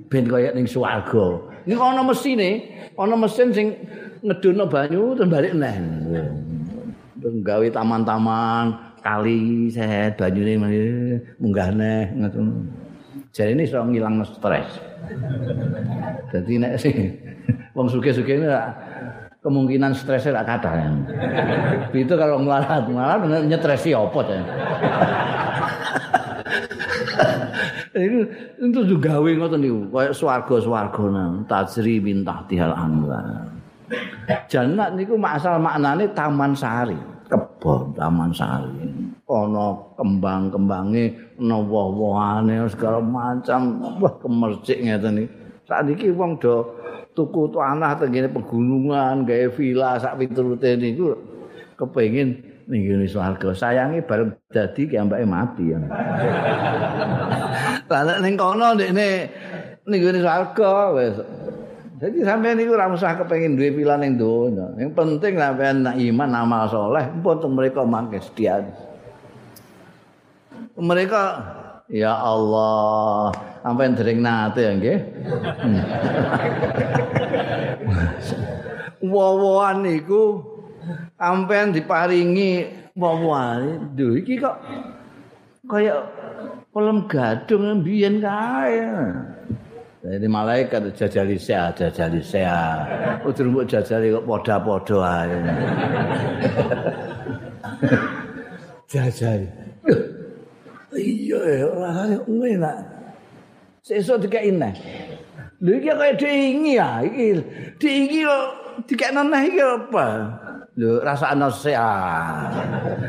ben 0.08 0.24
kaya 0.24 0.50
ning 0.56 0.64
swarga 0.64 1.44
Ini 1.68 1.76
ana 1.76 2.00
mesine, 2.00 2.50
ana 2.96 3.12
mesin 3.12 3.52
sing 3.52 3.76
ngedono 4.24 4.64
banyu 4.72 5.12
terus 5.12 5.28
balik 5.28 5.52
neh. 5.52 5.76
Terus 7.20 7.34
gawe 7.44 7.66
taman-taman, 7.68 8.72
kali 9.04 9.68
sehat 9.68 10.16
banyune 10.16 10.56
munggah 11.36 11.68
neh 11.76 12.08
ngoten. 12.16 12.72
Jadi 13.36 13.68
iso 13.68 13.84
ngilang 13.84 14.24
stres. 14.24 14.80
Jadi 16.32 16.56
nek 16.56 16.80
sing 16.80 17.20
wong 17.76 17.92
sugih-sugih 17.92 18.40
ini 18.40 18.48
kemungkinan 19.44 19.92
stresnya 19.92 20.40
gak 20.40 20.48
kata 20.56 20.70
ya. 20.72 20.88
Itu 21.92 22.16
kalau 22.16 22.40
ngelarat, 22.40 22.88
ngelarat 22.88 23.44
nyetresi 23.44 23.92
apa 23.92 24.20
ya. 24.24 24.40
itu 28.58 28.80
juga 28.82 29.22
ngoten 29.22 29.62
niku 29.62 29.80
kaya 29.94 30.10
swarga-swarga 30.10 31.04
nang 31.14 31.46
tajri 31.46 32.02
min 32.02 32.26
tahtihal 32.26 32.74
anwar. 32.74 33.46
Jannat 34.50 34.98
niku 34.98 35.14
maksal 35.14 35.62
maknane 35.62 36.10
taman 36.12 36.52
sari 36.58 36.98
kebon 37.30 37.94
taman 37.94 38.34
sari. 38.34 38.90
Ana 39.28 39.76
kembang-kembange 39.94 41.36
ana 41.38 41.56
woh-wohane 41.60 42.66
segala 42.72 42.98
macam. 42.98 43.78
Wah 44.00 44.14
kemercik 44.18 44.82
ngeten 44.82 45.22
iki 45.22 45.28
sakniki 45.68 46.08
wong 46.16 46.40
do 46.40 46.64
tuku 47.12 47.52
tanah 47.52 47.92
tengene 48.00 48.32
pegunungan 48.32 49.28
gawe 49.28 49.46
villa 49.52 50.00
sak 50.00 50.16
piturute 50.16 50.80
niku 50.80 51.12
kepengin 51.76 52.47
ning 52.68 53.08
swarga 53.08 53.56
sayange 53.56 54.04
bareng 54.04 54.36
dadi 54.52 54.84
ki 54.84 55.00
ambake 55.00 55.24
mati 55.24 55.72
ya. 55.72 55.80
Lah 57.88 58.20
ning 58.20 58.36
kono 58.36 58.76
ndekne 58.76 59.08
ning 59.88 59.98
ngene 60.04 60.20
swarga 60.20 60.92
wis. 60.92 61.16
Jadi 61.98 62.22
sampai 62.22 62.54
niku 62.54 62.78
ora 62.78 62.86
usah 62.94 63.18
kepengin 63.18 63.58
duwe 63.58 63.74
pilihan 63.74 63.98
ning 63.98 64.14
donya. 64.20 64.70
Yang 64.78 64.94
penting 64.94 65.34
sampean 65.34 65.82
iman 65.82 66.30
amal 66.30 66.70
soleh 66.70 67.02
pun 67.24 67.42
mereka 67.50 67.82
mangke 67.82 68.22
setia. 68.22 68.62
Mereka 70.78 71.22
ya 71.90 72.14
Allah, 72.14 73.34
sampai 73.66 73.98
dering 73.98 74.22
nate 74.22 74.62
ya 74.62 74.72
nggih. 74.78 74.98
Wawan 79.10 79.82
niku 79.82 80.47
ampean 81.18 81.74
diparingi 81.74 82.66
wawane 82.96 83.94
lho 83.96 84.18
iki 84.18 84.40
kok 84.40 84.56
kaya 85.68 86.02
pelem 86.72 87.06
gadung 87.06 87.82
mbiyen 87.82 88.20
kae 88.22 88.86
Jadi 89.98 90.30
malaikat 90.30 90.94
jajali 90.94 91.36
sehat, 91.36 91.74
jajali 91.74 92.22
sehat. 92.22 92.86
Udur 93.26 93.50
mbok 93.50 93.66
jajali 93.66 94.14
kok 94.14 94.24
podo-podo 94.30 95.02
ae. 95.02 95.36
jajali. 98.94 99.48
Iya, 100.94 101.66
ora 101.66 102.14
enak. 102.24 102.78
Sesuk 103.82 104.22
dikek 104.22 104.48
ineh. 104.48 104.74
Lho 105.60 105.76
iki 105.76 105.90
kaya 105.90 106.14
diingi 106.14 106.78
ya, 106.78 107.02
iki 107.02 107.42
diingi 107.82 108.22
kok 108.22 108.44
dikek 108.86 109.10
neneh 109.10 109.42
iki 109.50 109.60
apa? 109.60 110.06
Lho 110.78 111.02
rasakno 111.02 111.50
sehat. 111.50 112.54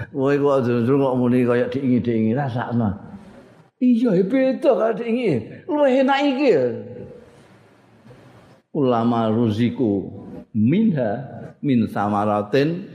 Kowe 0.10 0.34
kok 0.34 0.66
jujur 0.66 0.98
kok 0.98 1.16
muni 1.22 1.46
kaya 1.46 1.70
diingi-diingi 1.70 2.34
rasakno. 2.34 2.90
Iya 3.78 4.18
beda 4.26 4.74
karo 4.74 4.98
diingi. 4.98 5.64
Luwih 5.70 6.02
enak 6.02 6.20
iki. 6.26 6.50
Ulama 8.74 9.30
ruziku 9.30 10.10
minha 10.58 11.30
min 11.62 11.86
samaratin 11.86 12.90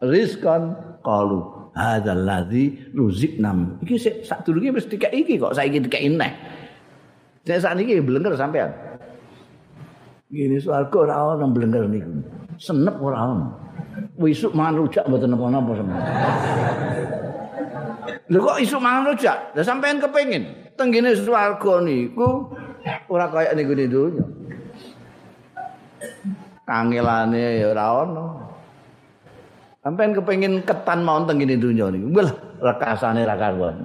rizqan 0.00 0.72
qalu 1.04 1.44
hadzal 1.76 2.24
ladzi 2.24 2.72
ruziknam. 2.96 3.76
Iki 3.84 4.24
sak 4.24 4.48
durunge 4.48 4.72
wis 4.72 4.88
dikek 4.88 5.12
iki 5.12 5.36
kok 5.36 5.52
saiki 5.52 5.84
dikek 5.84 6.00
neh. 6.16 6.32
Nek 7.44 7.60
sak 7.60 7.76
niki 7.76 8.00
blenger 8.00 8.40
sampean. 8.40 8.72
Gini 10.32 10.56
swarga 10.56 10.96
ora 10.96 11.36
ono 11.36 11.44
blenger 11.52 11.84
niku. 11.92 12.24
Senep 12.56 12.96
ora 12.96 13.20
ono. 13.36 13.61
Isuk 14.28 14.52
mangan 14.54 14.84
rujak 14.84 15.04
mboten 15.08 15.30
napa-napa 15.32 15.72
sama. 15.76 15.94
Lho 18.32 18.38
kok 18.40 18.58
isuk 18.62 18.80
mangan 18.80 19.12
rujak? 19.12 19.52
Lah 19.52 19.64
sampean 19.64 20.00
kepengin 20.00 20.72
tenggene 20.76 21.12
swarga 21.12 21.84
niku 21.84 22.48
ora 23.12 23.28
kaya 23.28 23.52
niku 23.52 23.72
di 23.76 23.86
dunya. 23.90 24.24
Kangelane 26.64 27.60
ya 27.60 27.66
ora 27.74 27.86
ono. 28.06 28.26
Sampean 29.82 30.14
kepengin 30.14 30.62
ketan 30.62 31.02
mawon 31.02 31.28
tenggene 31.28 31.58
dunya 31.58 31.90
niku. 31.92 32.06
Wah, 32.14 32.30
rekasane 32.62 33.26
ra 33.26 33.36
karuan. 33.36 33.84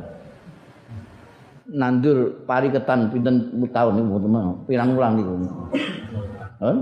Nandur 1.68 2.48
pari 2.48 2.72
ketan 2.72 3.12
pinten 3.12 3.52
tahun 3.68 4.00
niku 4.00 4.16
pirang 4.70 4.96
wulan 4.96 5.20
niku. 5.20 5.34
Hah? 6.58 6.78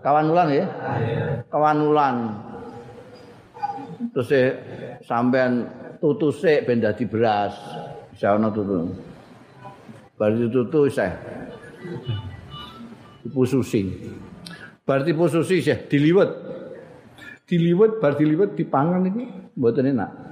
Kawan 0.00 0.32
ulan 0.32 0.48
ya? 0.48 0.66
Kawan 1.52 1.78
ulan. 1.84 2.16
Terus 4.16 4.30
e 4.32 4.42
sampean 5.04 5.68
tutu 6.00 6.32
sik 6.32 6.64
ben 6.64 6.80
dadi 6.80 7.04
beras. 7.04 7.52
Bisa 8.12 8.32
ana 8.32 8.48
tutu. 8.48 8.88
Bar 10.16 10.32
tutu 10.36 10.88
sik. 10.88 11.12
Dipususi. 13.22 13.82
Bar 14.88 15.04
dipususi 15.04 15.60
sik 15.60 15.92
diliwet. 15.92 16.30
Diliwet 17.44 18.00
bar 18.00 18.16
diliwet 18.16 18.56
dipangan 18.56 19.04
iki 19.04 19.24
mboten 19.52 19.92
enak. 19.92 20.22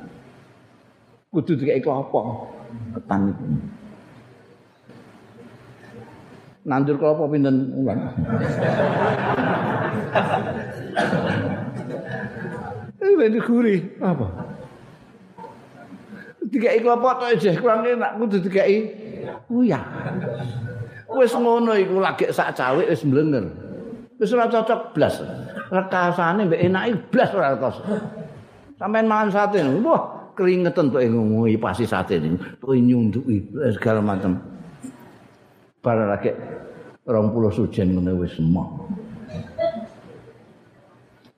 kudu 1.31 1.55
dikek 1.55 1.87
klopo 1.87 2.51
ketan 2.95 3.31
iku 3.31 3.47
nandur 6.71 6.95
klopo 6.95 7.27
pinten 7.27 7.75
ulang 7.75 8.15
Eh, 13.01 13.43
gurih 13.43 13.81
apa? 13.99 14.27
Tiga 16.47 16.71
klopo 16.79 17.11
tok 17.19 17.35
aja 17.35 17.51
kurang 17.59 17.83
enak 17.83 18.17
kudu 18.23 18.39
dikai 18.39 18.87
uyah. 19.51 19.83
Wis 21.11 21.35
ngono 21.35 21.75
iku 21.75 21.99
lagi 21.99 22.31
sak 22.31 22.55
cawik 22.55 22.87
wis 22.87 23.03
mblenger. 23.03 23.51
Wis 24.17 24.31
ora 24.31 24.47
cocok 24.47 24.95
blas. 24.95 25.21
Rekasane 25.75 26.47
mbek 26.47 26.63
enake 26.71 26.91
blas 27.11 27.31
ora 27.35 27.59
kos. 27.59 27.83
Sampeyan 28.79 29.11
mangan 29.11 29.29
sate, 29.29 29.61
wah 29.85 30.33
keringetan 30.39 30.89
tok 30.89 31.03
ngomong 31.05 31.51
pasti 31.61 31.85
sate 31.85 32.17
ini. 32.17 32.39
Tok 32.63 32.73
nyunduki 32.79 33.53
segala 33.75 34.01
macam. 34.01 34.60
Bar 35.81 35.97
lagi 36.13 36.37
20 37.09 37.57
sujen 37.57 37.97
ngene 37.97 38.13
wis 38.21 38.37
semua. 38.37 38.69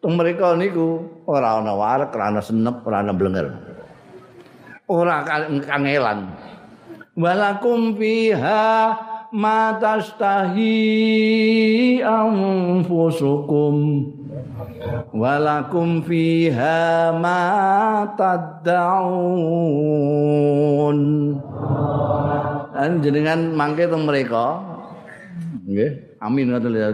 Tung 0.02 0.18
mereka 0.18 0.58
niku 0.58 1.06
ora 1.30 1.62
ana 1.62 1.78
warek, 1.78 2.10
ora 2.10 2.34
ana 2.34 2.42
senep, 2.42 2.82
ora 2.82 3.06
ana 3.06 3.14
blenger. 3.14 3.54
Ora 4.90 5.22
kangelan. 5.62 6.26
Walakum 7.14 7.94
fiha 7.94 8.98
ma 9.30 9.78
tastahi 9.78 10.74
anfusukum 12.04 13.76
walakum 15.14 16.04
fiha 16.04 17.14
ma 17.16 18.04
tad'un 18.18 18.82
jenengan 23.00 23.52
mangke 23.52 23.84
teng 23.88 24.04
mereka 24.04 24.60
nggih 25.64 26.20
amin 26.20 26.46
ngoten 26.52 26.70
lho 26.72 26.90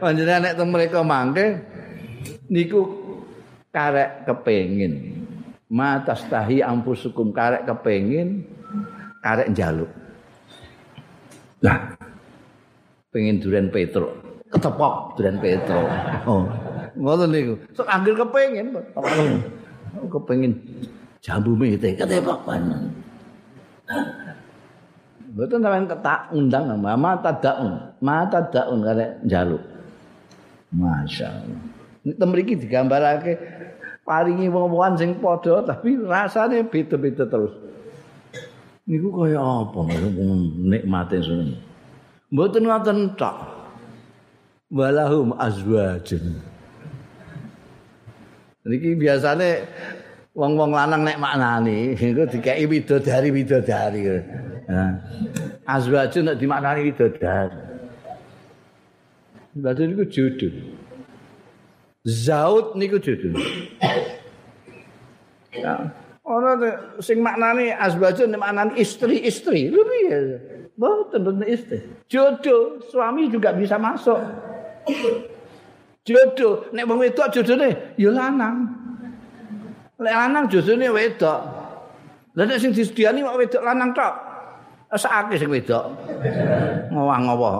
panjenengan 0.00 0.40
nek 0.44 0.56
teng 0.56 0.70
mereka 0.72 0.98
mangke 1.04 1.60
niku 2.48 2.80
karek 3.72 4.24
kepengin 4.24 5.24
ma 5.68 6.00
tastahi 6.00 6.64
anfusukum 6.64 7.32
karek 7.32 7.68
kepengin 7.68 8.44
karek 9.20 9.52
njaluk 9.52 9.90
Lah. 11.64 11.96
Pengen 13.08 13.40
duren 13.40 13.72
Petro. 13.72 14.12
Ketepok 14.52 15.16
duren 15.16 15.36
Petro. 15.40 15.88
Oh. 16.28 16.44
Ngoten 16.96 17.28
niku. 17.32 17.54
Sok 17.72 17.88
anggere 17.88 18.20
kepengin. 18.20 18.76
Kepengin 20.12 20.52
jambu 21.24 21.56
mete 21.56 21.96
ketepok 21.96 22.44
panen. 22.44 22.92
Betul 25.36 25.60
sampean 25.60 25.86
ketak 25.86 26.32
undang 26.32 26.64
mama 26.80 27.20
tadaun. 27.20 27.92
Ma 28.00 28.26
tadaun 28.26 28.80
karek 28.82 29.10
njaluk. 29.26 29.62
Masya 30.72 31.28
Allah. 31.28 31.60
Ini 32.06 32.12
temriki 32.14 32.54
digambarake 32.58 33.38
paringi 34.06 34.46
wong-wongan 34.46 34.94
sing 34.94 35.10
padha 35.18 35.62
tapi 35.66 35.98
rasane 35.98 36.62
beda-beda 36.66 37.26
terus. 37.26 37.66
niku 38.86 39.10
kaya 39.10 39.42
apa 39.42 39.80
nikmate 40.62 41.18
sune 41.18 41.58
mboten 42.30 42.70
ngoten 42.70 42.98
tok 43.18 43.34
walahum 44.70 45.34
azwajun 45.34 46.38
niki 48.62 48.94
biasane 48.94 49.66
wong-wong 50.36 50.70
lanang 50.76 51.02
nek 51.02 51.16
maknani 51.16 51.96
iku 51.96 52.28
dikeki 52.28 52.64
widodari 52.68 53.28
widodari 53.32 54.02
nah 54.68 55.00
azwajun 55.64 56.28
nek 56.28 56.36
dimaknani 56.36 56.80
widodari 56.92 57.60
berarti 59.56 59.82
niku 59.88 60.04
judul 60.04 60.54
zaud 62.04 62.76
niku 62.76 63.00
judul 63.00 63.32
ya. 65.56 65.74
Ana 66.26 66.58
sing 66.98 67.22
maknane 67.22 67.70
azwajun 67.70 68.34
maknane 68.34 68.74
istri-istri. 68.74 69.70
Lho 69.70 69.82
piye? 69.86 70.18
Mboten 70.74 71.22
mboten 71.22 71.46
istri. 71.46 71.78
Jodoh, 72.10 72.82
suami 72.90 73.30
juga 73.30 73.54
bisa 73.54 73.78
masuk. 73.78 74.18
Jodoh, 76.02 76.66
nek 76.74 76.84
wong 76.90 76.98
wedok 76.98 77.30
jodone 77.30 77.94
ya 77.94 78.10
lanang. 78.10 78.85
Lek 79.96 80.12
lanang 80.12 80.44
jodone 80.52 80.92
wedok. 80.92 81.40
Lah 82.36 82.44
nek 82.44 82.60
sing 82.60 82.76
disediani 82.76 83.24
kok 83.24 83.38
wedok 83.40 83.62
lanang 83.64 83.90
tok. 83.96 84.14
Sakake 84.92 85.40
sing 85.40 85.48
wedok. 85.48 85.88
Ngowah-ngowah. 86.92 87.56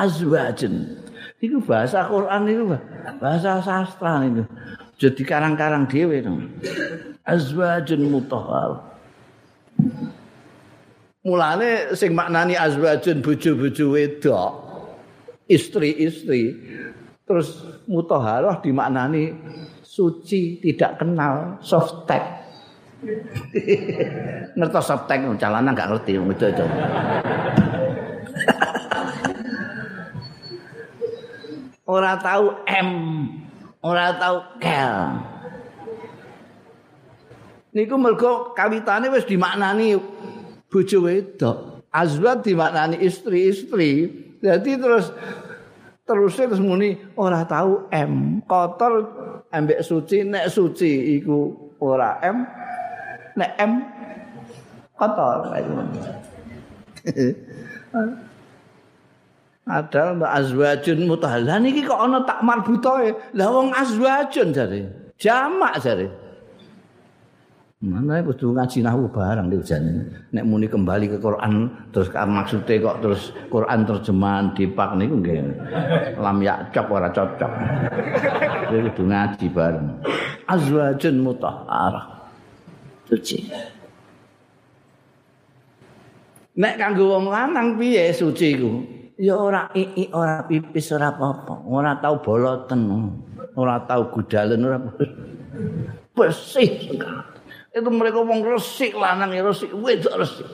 Azwajun. 0.00 0.74
Iku 1.40 1.60
bahasa 1.64 2.04
Quran 2.08 2.42
itu 2.48 2.64
bahasa 3.20 3.60
sastra 3.64 4.24
itu. 4.28 4.44
jadi 5.00 5.22
karang-karang 5.24 5.88
dhewe 5.88 6.20
to. 6.20 6.36
Azwajun 7.24 8.00
mutahhar. 8.12 8.90
Mulane 11.20 11.92
sing 11.96 12.16
maknani 12.16 12.56
azwajun 12.56 13.20
bojo-bojo 13.20 13.92
wedok, 13.92 14.52
istri-istri, 15.52 16.56
terus 17.28 17.60
mutahharah 17.88 18.60
dimaknani 18.60 19.32
suci, 19.80 20.60
tidak 20.60 21.00
kenal 21.00 21.56
soft 21.64 22.04
tag. 22.04 22.40
ngertos 24.60 24.84
soft 24.84 25.08
tag 25.08 25.24
calana 25.40 25.72
enggak 25.72 25.88
ngerti 25.88 26.20
itu 26.20 26.44
itu. 26.52 26.64
Ora 31.90 32.14
tahu 32.22 32.54
M 32.70 32.90
ora 33.82 34.14
tau 34.14 34.62
kel. 34.62 34.94
Niku 37.74 37.98
mergo 37.98 38.54
kawitane 38.54 39.10
wis 39.10 39.26
dimaknani 39.26 39.98
bojo 40.70 40.98
wedok. 41.02 41.82
Azwat 41.90 42.46
dimaknani 42.46 43.02
istri-istri. 43.02 44.06
Jadi 44.38 44.70
terus 44.78 45.10
terus 46.10 46.34
terus 46.34 46.58
muni 46.58 46.98
ora 47.14 47.46
tahu 47.46 47.86
M. 47.94 48.42
Kotor 48.50 49.06
ambek 49.54 49.86
suci 49.86 50.26
nek 50.26 50.50
suci 50.50 51.22
iku 51.22 51.54
ora 51.78 52.18
M. 52.26 52.42
Nek 53.38 53.50
M 53.62 53.72
kotor. 54.98 55.54
Adal 59.70 60.18
mbak 60.18 60.34
azwajun 60.34 61.06
mutahhalan 61.06 61.62
iki 61.70 61.86
kok 61.86 61.94
ana 62.02 62.26
tak 62.26 62.42
marbutoe. 62.42 63.14
Lah 63.38 63.48
wong 63.54 63.70
azwajun 63.70 64.50
jare. 64.50 65.14
Jamak 65.14 65.78
jare. 65.78 66.10
Mana 67.80 68.20
kudu 68.20 68.52
ngaji 68.52 68.84
nahwu 68.84 69.08
barang 69.08 69.48
di 69.48 69.56
ujane. 69.56 69.92
Nek 70.36 70.44
muni 70.44 70.68
kembali 70.68 71.16
ke 71.16 71.16
Quran 71.16 71.88
terus 71.88 72.12
maksudnya 72.12 72.76
kok 72.76 73.00
terus 73.00 73.32
Quran 73.48 73.88
terjemahan 73.88 74.52
dipak 74.52 75.00
niku 75.00 75.16
nggih. 75.16 75.40
Lam 76.20 76.44
yakcok 76.44 76.86
ora 76.92 77.08
cocok. 77.08 77.52
kudu 78.68 79.02
ngaji 79.08 79.46
bareng. 79.48 79.86
Azwajun 80.44 81.16
mutahharah. 81.24 82.28
Suci. 83.08 83.48
Nek 86.60 86.76
kanggo 86.76 87.16
wong 87.16 87.32
lanang 87.32 87.80
piye 87.80 88.12
suci 88.12 88.60
iku? 88.60 89.00
ya 89.20 89.36
ora 89.36 89.68
ii 89.76 90.08
ora 90.16 90.48
pipis 90.48 90.96
ora 90.96 91.12
apa-apa 91.12 91.68
ora 91.68 91.92
tau 92.00 92.24
boloten 92.24 92.80
ora 93.52 93.84
tau 93.84 94.08
gudalen 94.08 94.64
ora 94.64 94.80
bersih 96.16 96.96
itu 97.70 97.88
mereka 97.90 98.18
wong 98.22 98.42
resik 98.42 98.94
lanang 98.98 99.30
ya 99.34 99.46
resik. 99.46 99.70
Wedok 99.70 100.14
resik. 100.18 100.48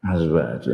Azwaj 0.00 0.64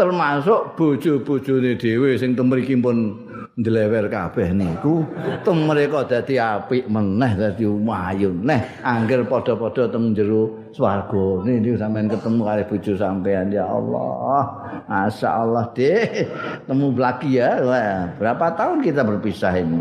termasuk 0.00 0.80
bojo-bojone 0.80 1.76
dhewe 1.76 2.16
sing 2.16 2.32
temriki 2.32 2.72
pun 2.80 3.20
ndlewer 3.58 4.06
kabeh 4.06 4.54
niku. 4.54 5.02
Teng 5.42 5.66
mereka 5.66 6.06
dadi 6.06 6.38
apik 6.38 6.86
meneh 6.86 7.32
dadi 7.34 7.66
umayu 7.66 8.30
neh. 8.30 8.82
Angger 8.86 9.26
padha-padha 9.26 9.90
teng 9.90 10.14
jero 10.14 10.70
swarga. 10.70 11.42
Niki 11.42 11.74
sampean 11.74 12.06
ketemu 12.06 12.40
kali 12.46 12.62
bojo 12.66 12.92
sampean 12.94 13.50
ya 13.50 13.66
Allah. 13.66 14.42
Masyaallah 14.86 15.64
deh 15.74 16.26
temu 16.66 16.94
lagi 16.94 17.38
ya. 17.38 17.50
Wah, 17.62 18.14
berapa 18.16 18.46
tahun 18.54 18.78
kita 18.86 19.02
berpisah 19.02 19.54
ini? 19.58 19.80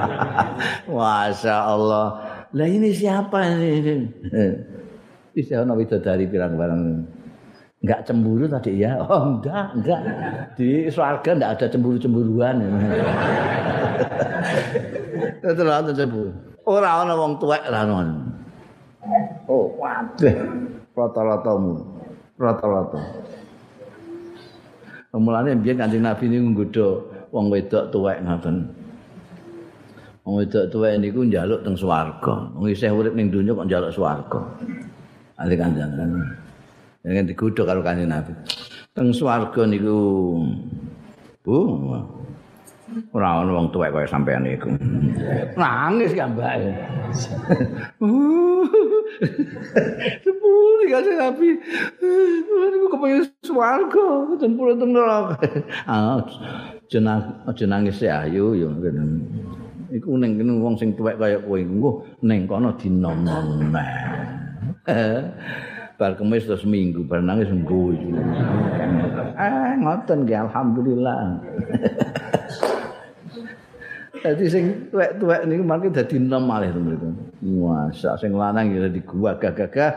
Masya 0.94 1.56
Allah. 1.62 2.06
Lah 2.54 2.68
ini 2.70 2.94
siapa 2.94 3.58
ini? 3.58 4.06
Bisa 5.34 5.66
ana 5.66 5.74
dari 5.74 6.30
pirang 6.30 6.54
Enggak 7.84 8.08
cemburu 8.08 8.48
tadi 8.48 8.80
ya? 8.80 8.96
Oh, 8.96 9.36
enggak, 9.36 9.76
enggak. 9.76 10.00
Di 10.56 10.88
swarga 10.88 11.36
enggak 11.36 11.52
ada 11.60 11.66
cemburu-cemburuan. 11.68 12.64
Itu 15.44 15.62
lah 15.68 15.84
cemburu. 15.92 16.32
Ora 16.64 17.04
ana 17.04 17.12
wong 17.12 17.36
tuwek 17.36 17.60
ono. 17.68 18.24
Oh, 19.52 19.68
waduh. 19.76 20.32
Rata-ratamu. 20.96 21.72
Rata-rata. 22.40 23.00
Mulane 25.12 25.52
biyen 25.60 25.76
Kanjeng 25.76 26.08
Nabi 26.08 26.32
niku 26.32 26.56
nggodha 26.56 26.88
wong 27.36 27.52
wedok 27.52 27.92
tuwek 27.92 28.24
ngoten. 28.24 28.64
Wong 30.24 30.40
wedok 30.40 30.72
tuwek 30.72 30.96
niku 31.04 31.20
njaluk 31.28 31.60
teng 31.60 31.76
swarga. 31.76 32.48
Wong 32.56 32.72
isih 32.72 32.96
urip 32.96 33.12
ning 33.12 33.28
donya 33.28 33.52
kok 33.52 33.68
njaluk 33.68 33.92
swarga. 33.92 34.40
Ali 35.36 35.60
Kanjeng 35.60 35.92
Yang 37.04 37.36
digodha 37.36 37.68
karo 37.68 37.84
Kanjeng 37.84 38.08
Nabi. 38.08 38.32
Teng 38.96 39.12
swarga 39.12 39.68
niku 39.68 40.40
Bu, 41.44 41.76
ora 43.12 43.44
ana 43.44 43.52
wong 43.52 43.68
tuwek 43.68 43.92
kaya 43.92 44.08
sampean 44.08 44.48
iku. 44.48 44.72
Nangis 45.60 46.16
ya 46.16 46.24
Mbak. 46.24 46.52
Sepuluh 50.24 50.88
kasih 50.88 51.14
Nabi. 51.20 51.48
Aku 52.48 52.86
kepengen 52.88 53.28
swarga, 53.44 54.08
dan 54.40 54.56
pulang 54.56 54.80
teng 54.80 54.96
neraka. 54.96 55.36
Ah, 55.84 56.24
jenang 56.88 57.44
aja 57.44 57.64
nangis 57.68 58.00
ya 58.00 58.24
ayo 58.24 58.56
yo 58.56 58.72
Iku 59.92 60.16
ning 60.16 60.40
kene 60.40 60.56
wong 60.64 60.80
sing 60.80 60.96
tuwek 60.96 61.20
kaya 61.20 61.36
kowe 61.44 61.60
engko 61.60 62.08
ning 62.24 62.48
kono 62.48 62.72
dinom-nom. 62.80 63.68
Bar 65.94 66.18
kemis 66.18 66.42
terus 66.50 66.66
minggu 66.66 67.06
bar 67.06 67.22
nangis 67.22 67.46
minggu. 67.46 67.94
Eh 69.38 69.72
ngoten 69.78 70.26
nggih 70.26 70.38
alhamdulillah. 70.50 71.18
Dadi 74.24 74.48
sing 74.48 74.88
tuwek-tuwek 74.88 75.44
niku 75.44 75.62
mangke 75.68 75.92
dadi 75.92 76.16
enom 76.16 76.48
malih 76.48 76.72
to 76.72 76.80
mriku. 76.80 77.12
Masa 77.44 78.16
sing 78.16 78.32
lanang 78.32 78.72
ya 78.72 78.88
dadi 78.88 79.04
gagah-gagah. 79.04 79.92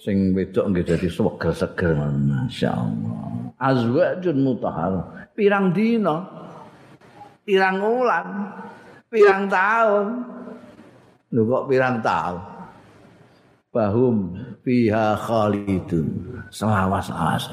Sing 0.00 0.32
wedok 0.32 0.72
nggih 0.72 0.88
dadi 0.88 1.12
seger-seger 1.12 1.92
masyaallah. 1.92 3.52
Azwajun 3.60 4.38
mutahhar. 4.40 5.28
Pirang 5.36 5.76
dina? 5.76 6.24
Pirang 7.44 7.84
wulan? 7.84 8.26
Pirang 9.12 9.44
tahun? 9.52 10.06
Lho 11.36 11.42
kok 11.44 11.64
pirang 11.68 12.00
tahun? 12.00 12.49
Bahum 13.70 14.34
fiha 14.66 15.14
khalidun. 15.14 16.06
Selawas-lawas. 16.50 17.46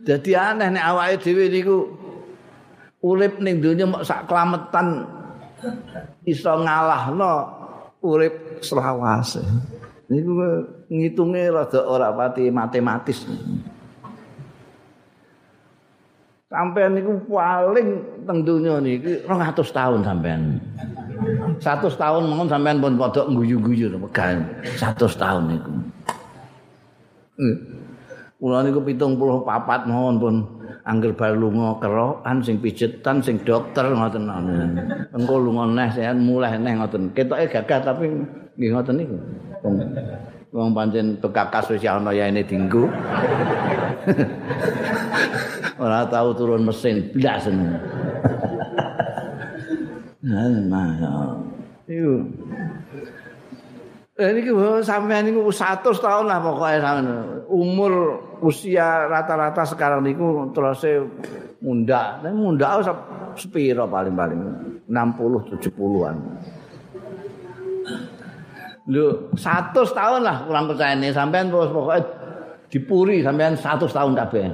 Dadi 0.00 0.32
aneh 0.32 0.72
nek 0.72 0.84
awake 0.88 1.20
dhewe 1.20 1.52
niku 1.52 1.76
urip 3.04 3.36
ning 3.44 3.60
donya 3.60 3.84
mok 3.84 4.02
sak 4.08 4.24
klametan 4.24 5.04
iso 6.24 6.52
ngalahno 6.64 7.32
urip 8.00 8.64
selawase. 8.64 9.44
Niku 10.08 10.32
ngitunge 10.88 11.52
rada 11.52 11.84
ora 11.84 12.08
pati 12.16 12.48
matematis. 12.48 13.28
Sampeyan 16.48 16.96
niku 16.96 17.12
paling 17.28 17.88
teng 18.24 18.40
donya 18.40 18.80
niki 18.80 19.28
200 19.28 19.60
tahun 19.68 20.00
sampean. 20.00 20.56
100 21.18 21.98
tahun 21.98 22.22
mongon 22.30 22.48
sampean 22.48 22.78
pun 22.78 22.94
padha 22.94 23.26
guyu-guyu 23.26 23.90
megan 23.98 24.46
100 24.62 24.94
tahun 24.98 25.42
niku. 25.50 25.72
Kula 28.38 28.62
niku 28.62 28.80
74 28.82 29.90
mawon 29.90 30.16
pun 30.22 30.34
angger 30.86 31.12
bar 31.12 31.34
lunga 31.34 31.74
kerokan 31.82 32.38
sing 32.40 32.62
pijetan 32.62 33.18
sing 33.18 33.42
dokter 33.42 33.90
ngoten 33.90 34.30
engko 35.10 35.34
lunga 35.42 35.66
neh 35.66 35.90
saya 35.90 36.14
mulai 36.14 36.54
neh 36.54 36.78
ngoten. 36.78 37.10
Ketoke 37.12 37.50
gagah 37.50 37.82
tapi 37.82 38.06
nggih 38.54 38.70
ngoten 38.72 38.94
niku. 38.94 39.16
Wong 39.66 39.76
wong 40.54 40.68
pancen 40.72 41.18
bekakas 41.18 41.74
wis 41.74 41.84
ana 41.84 42.14
ya 42.14 42.30
ini 42.30 42.46
dinggo. 42.46 42.86
Ora 45.82 46.02
tahu 46.10 46.34
turun 46.34 46.66
mesin 46.66 47.06
blas 47.14 47.46
itu 51.88 52.20
Eh, 54.18 54.34
ini 54.34 54.50
sampean 54.82 55.30
niku 55.30 55.46
100 55.46 55.94
tahun 56.02 56.26
lah 56.26 56.42
pokoknya 56.42 56.78
sampean. 56.82 57.06
Umur 57.46 58.18
usia 58.42 59.06
rata-rata 59.06 59.62
sekarang 59.62 60.02
niku 60.02 60.50
terus 60.50 60.82
mundak. 61.62 62.18
Tapi 62.18 62.34
mundak 62.34 62.82
sepiro 63.38 63.86
paling-paling 63.86 64.42
60 64.90 65.54
70-an. 65.54 66.16
Lho, 68.90 69.30
100 69.38 69.86
tahun 69.86 70.20
lah 70.26 70.36
kurang 70.50 70.66
percaya 70.66 70.98
ini 70.98 71.14
sampean 71.14 71.54
terus 71.54 71.70
pokoknya 71.70 72.02
dipuri 72.74 73.22
sampean 73.22 73.54
100 73.54 73.86
tahun 73.86 74.12
kabeh. 74.18 74.46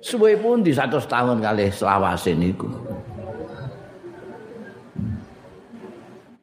Suwe 0.00 0.40
pun 0.40 0.64
di 0.64 0.72
100 0.72 1.04
tahun 1.04 1.44
kali 1.44 1.68
selawase 1.68 2.32
niku. 2.32 2.72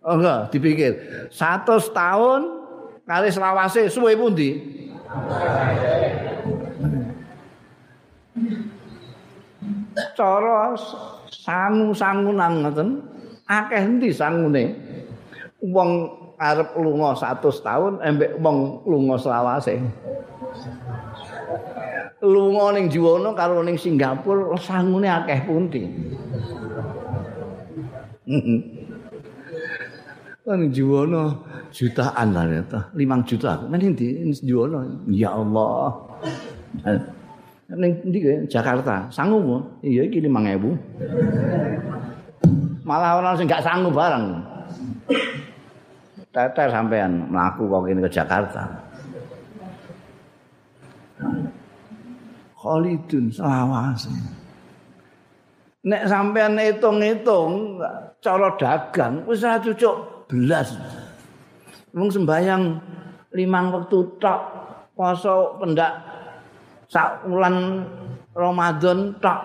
Oh 0.03 0.19
enggak, 0.19 0.51
dipikir. 0.51 0.91
Satu 1.31 1.79
tahun 1.79 2.41
kali 3.07 3.31
selawase 3.31 3.87
suwe 3.87 4.19
pundi? 4.19 4.59
Cara 10.11 10.75
sangu-sangunan 11.31 12.67
ngoten, 12.67 12.99
akeh 13.47 13.79
endi 13.79 14.11
sangune? 14.11 14.75
Wong 15.63 16.11
arep 16.35 16.75
lunga 16.75 17.15
100 17.15 17.63
tahun 17.63 17.93
embek 18.03 18.35
wong 18.43 18.83
lunga 18.83 19.15
selawase. 19.15 19.79
Lunga 22.19 22.75
ning 22.75 22.91
Juwono 22.91 23.31
karo 23.31 23.63
ning 23.63 23.79
Singapura 23.79 24.59
sangune 24.59 25.07
akeh 25.07 25.47
pundi? 25.47 25.87
Kan 30.43 30.59
juwono 30.75 31.39
jutaan 31.71 32.35
lah 32.35 32.43
ya, 32.51 32.59
limang 32.99 33.23
juta. 33.23 33.63
Mana 33.63 33.79
di 33.95 34.27
juwono? 34.43 34.83
Ya 35.07 35.31
Allah. 35.31 35.95
Neng 37.71 38.03
di 38.11 38.19
Jakarta, 38.51 39.07
sanggup 39.07 39.39
mu? 39.39 39.57
Iya, 39.79 40.03
ini 40.03 40.27
limang 40.27 40.43
ewu. 40.43 40.75
Malah 42.83 43.23
orang 43.23 43.39
sih 43.39 43.47
nggak 43.47 43.63
sanggup 43.63 43.95
barang. 43.95 44.25
Teter 46.35 46.67
sampean 46.67 47.31
melaku 47.31 47.63
kok 47.71 47.87
ini 47.87 48.03
ke 48.03 48.11
Jakarta. 48.11 48.63
Khalidun 52.59 53.31
selawase. 53.31 54.11
Nek 55.87 56.03
sampean 56.11 56.59
hitung-hitung 56.59 57.79
cara 58.19 58.47
dagang 58.59 59.23
ora 59.23 59.55
cucuk. 59.63 60.12
Wong 61.93 62.09
sembayang 62.09 62.63
limang 63.37 63.69
waktu 63.69 63.97
tok, 64.17 64.41
poso 64.97 65.61
pendak 65.61 65.93
sak 66.89 67.21
wulan 67.29 67.85
Ramadan 68.33 69.13
tok. 69.21 69.39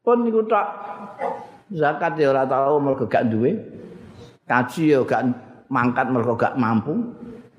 Pun 0.00 0.24
niku 0.24 0.40
tok. 0.48 0.64
Zakat 1.76 2.16
ya 2.16 2.32
ora 2.32 2.48
tau 2.48 2.80
mergo 2.80 3.04
gak 3.04 3.28
duwe. 3.28 3.52
Kaji 4.48 4.96
ya 4.96 5.00
gak 5.04 5.28
mangkat 5.68 6.08
mergo 6.08 6.32
gak 6.36 6.56
mampu. 6.56 6.96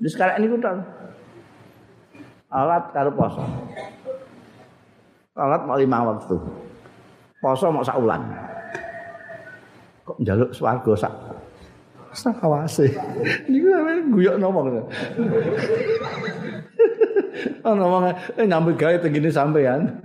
Wis 0.02 0.18
karek 0.18 0.42
niku 0.42 0.58
tok. 0.58 0.82
Alat 2.50 2.90
karo 2.90 3.14
poso. 3.14 3.42
Alat 5.38 5.62
mau 5.62 5.78
lima 5.78 6.02
waktu. 6.02 6.34
Poso 7.38 7.70
mau 7.70 7.86
sak 7.86 7.98
wulan. 7.98 8.22
Kok 10.02 10.18
njaluk 10.22 10.50
swarga 10.50 10.92
sak 10.94 11.14
Sakawase. 12.16 12.88
Niku 13.44 13.68
sampeyan 13.68 14.08
guyok 14.08 14.40
nopo 14.40 14.58
ngono. 14.64 14.82
Ana 17.68 17.84
wong 17.84 18.08
eh 18.08 18.46
nyambut 18.48 18.80
gawe 18.80 18.96
tengene 18.96 19.28
sampean. 19.28 20.00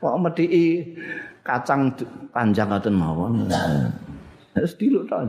Kok 0.00 0.16
medhiki 0.24 0.96
kacang 1.44 1.92
panjang 2.32 2.72
ngoten 2.72 2.96
mawon. 2.96 3.44
Wis 4.56 4.72
diluk 4.80 5.04
to. 5.12 5.20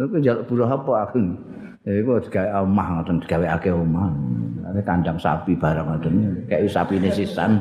Aku 0.00 0.16
njaluk 0.16 0.48
buruh 0.48 0.72
apa 0.72 1.04
aku? 1.04 1.20
Ya 1.84 2.00
iku 2.00 2.16
digawe 2.16 2.64
omah 2.64 2.86
ngoten 2.96 3.20
digawe 3.20 3.46
akeh 3.60 3.76
omah. 3.76 4.08
Ada 4.72 4.80
kandang 4.80 5.20
sapi 5.20 5.52
barang 5.52 5.84
ngoten. 5.84 6.48
Kayak 6.48 6.72
sapi 6.72 6.96
ini 6.96 7.12
sisan. 7.12 7.60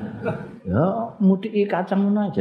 Ya 0.63 1.11
mudiki 1.19 1.67
kacang 1.67 2.07
ngono 2.07 2.31
aja 2.31 2.39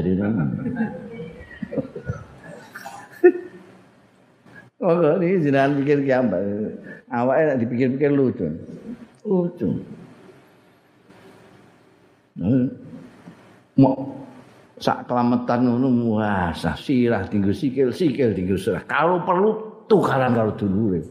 Oh, 4.83 5.15
ini 5.23 5.39
jenengan 5.39 5.79
pikir 5.79 6.03
kiambak. 6.03 6.43
Awake 7.07 7.43
nek 7.47 7.59
dipikir-pikir 7.63 8.11
lucu. 8.11 8.51
Lucu. 9.23 9.69
Mau 13.79 14.23
sak 14.83 15.07
kelametan 15.07 15.63
ngono 15.63 16.19
wah 16.19 16.51
sirah 16.75 17.23
tinggal 17.31 17.55
sikil 17.55 17.95
sikil 17.95 18.35
tinggal 18.35 18.59
sirah 18.59 18.83
kalau 18.91 19.23
perlu 19.23 19.55
tukaran 19.87 20.35
karo 20.35 20.51
dulure 20.59 21.07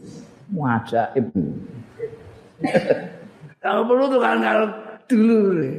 wajaib 0.52 1.32
kalau 3.64 3.82
perlu 3.88 4.04
tukaran 4.12 4.44
karo 4.44 4.66
dulure 5.08 5.72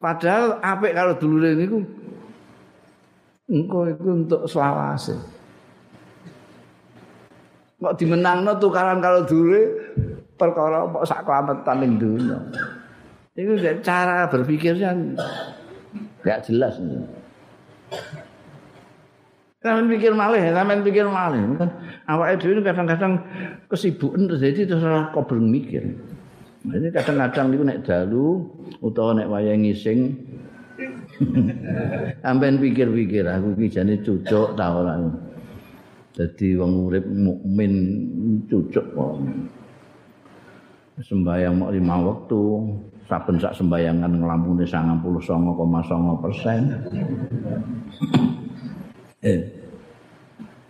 padahal 0.00 0.56
apik 0.64 0.96
karo 0.96 1.12
dulure 1.20 1.52
niku 1.52 1.84
engko 3.46 3.90
iku 3.90 4.08
untuk 4.12 4.42
selawase 4.50 5.14
kok 7.76 7.96
dimenangno 8.00 8.56
tukaran 8.58 8.98
karo 8.98 9.22
dulure 9.28 9.62
perkara 10.34 10.88
kok 10.90 11.06
sak 11.06 11.24
kelametan 11.24 11.76
ning 11.80 11.92
dunya 12.00 12.38
Itu 13.36 13.52
cara 13.84 14.32
berpikirnya 14.32 14.96
tidak 16.24 16.40
jelas. 16.48 16.80
Sampai 19.60 19.92
pikir 19.92 20.16
malih, 20.16 20.40
sampai 20.56 20.80
pikir 20.80 21.04
malih. 21.04 21.44
Kan 21.60 21.68
awak 22.08 22.40
itu 22.40 22.56
kadang-kadang 22.64 23.20
kesibukan 23.68 24.24
terjadi 24.30 24.72
terus 24.72 24.84
kok 25.12 25.26
bermikir. 25.28 25.84
Jadi 26.64 26.88
kadang-kadang 26.96 27.52
itu 27.52 27.62
naik 27.62 27.84
dalu 27.84 28.48
utawa 28.80 29.20
naik 29.20 29.28
wayang 29.28 29.68
ngising. 29.68 30.16
Sampai 32.24 32.56
pikir-pikir 32.56 33.24
aku 33.26 33.56
iki 33.56 33.66
jane 33.72 34.00
cucuk 34.00 34.56
ta 34.56 34.66
ora. 34.72 35.00
Dadi 36.16 36.56
wong 36.56 36.72
urip 36.88 37.04
mukmin 37.04 37.72
cucuk 38.48 38.86
kok. 38.96 39.14
Sembayang 40.96 41.60
mau 41.60 41.68
lima 41.68 42.00
waktu, 42.00 42.40
saben 43.04 43.36
sak 43.36 43.52
sembayangan 43.52 44.16
nglampune 44.16 44.64
99,9 44.64 46.24
persen. 46.24 46.62
eh, 49.28 49.40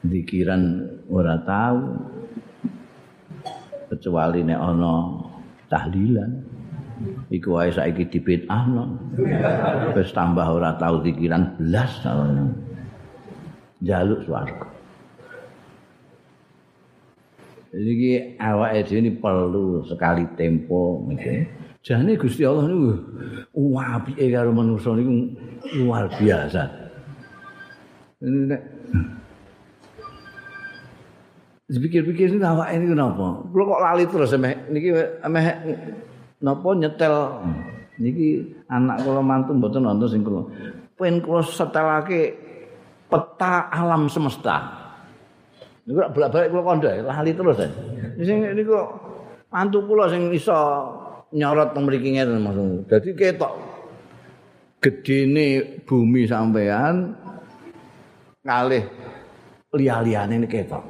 dikiran 0.03 0.63
ora 1.11 1.39
tahu 1.47 1.79
kecuali 3.87 4.43
nek 4.43 4.59
ana 4.59 4.95
tahlilan 5.71 6.31
iku 7.29 7.61
wae 7.61 7.71
saiki 7.73 8.09
dibid'ahno 8.09 8.97
wis 9.93 10.11
tambah 10.17 10.47
ora 10.47 10.77
tahu 10.81 11.05
dikiran 11.05 11.57
belas 11.61 11.93
tahun 12.01 12.53
jaluk 13.85 14.25
swarga. 14.25 14.67
Iki 17.77 18.41
awake 18.41 18.89
dhewe 18.89 19.11
perlu 19.21 19.85
sekali 19.85 20.25
tempo 20.33 21.05
mikir 21.05 21.45
Jane 21.85 22.17
Gusti 22.17 22.43
Allah 22.43 22.67
niku 22.67 22.91
apike 23.79 24.33
karo 24.33 24.51
manusa 24.51 24.97
niku 24.97 25.37
luar 25.85 26.09
biasa. 26.09 26.63
Ini 28.25 28.41
nek 28.49 28.63
Dipikir-pikir 31.67 32.31
ini 32.31 32.47
awak 32.47 32.71
ini 32.79 32.95
kenapa? 32.95 33.43
Kalau 33.43 33.65
kok 33.67 33.83
lali 33.83 34.07
terus 34.07 34.31
emeh 34.39 34.55
niki 34.71 34.95
emeh 35.19 35.47
napa 36.43 36.69
nyetel 36.77 37.15
niki 37.97 38.45
anak 38.69 39.01
kula 39.05 39.23
mantu 39.25 39.57
mboten 39.57 39.85
nonton 39.85 40.09
sing 40.09 40.21
kula. 40.21 40.43
Pen 40.97 41.21
kula 41.25 41.41
setelake 41.45 42.37
peta 43.09 43.73
alam 43.73 44.09
semesta. 44.13 44.57
Niku 45.87 46.03
bolak-balik 46.13 46.49
kula 46.53 46.63
kandha 46.67 46.91
lali 47.05 47.33
terus. 47.33 47.59
Sing 48.21 48.39
niku 48.53 48.77
mantu 49.49 49.79
kula 49.89 50.13
sing 50.13 50.29
iso 50.35 50.59
nyorot 51.33 51.73
teng 51.73 51.89
mriki 51.89 52.17
ngene 52.17 52.41
maksud. 52.41 52.89
Dadi 52.91 53.11
ketok 53.17 53.53
gedene 54.81 55.81
bumi 55.89 56.29
sampean 56.29 57.17
kalih 58.45 58.85
liya-liyane 59.75 60.41
ini 60.41 60.47
ketok. 60.47 60.85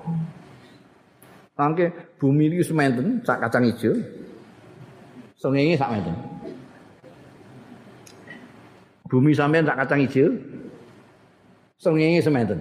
Mangke 1.57 2.19
bumi 2.21 2.53
iki 2.53 2.67
sementen 2.67 3.25
sak 3.25 3.41
kacang 3.47 3.65
ijo. 3.65 3.95
Sengenge 5.37 5.77
sak 5.77 5.93
menten. 5.93 6.17
Bumi 9.07 9.37
sampean 9.37 9.69
sak 9.69 9.77
kacang 9.85 10.01
ijo. 10.01 10.33
Sengenge 11.77 12.25
sementen. 12.25 12.59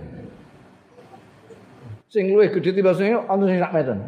Sing 2.11 2.32
luwih 2.32 2.51
gedhe 2.51 2.76
timbang 2.76 2.95
sing 2.99 3.15
ana 3.15 3.43
sing 3.47 3.59
sak 3.63 3.71
meten. 3.71 3.99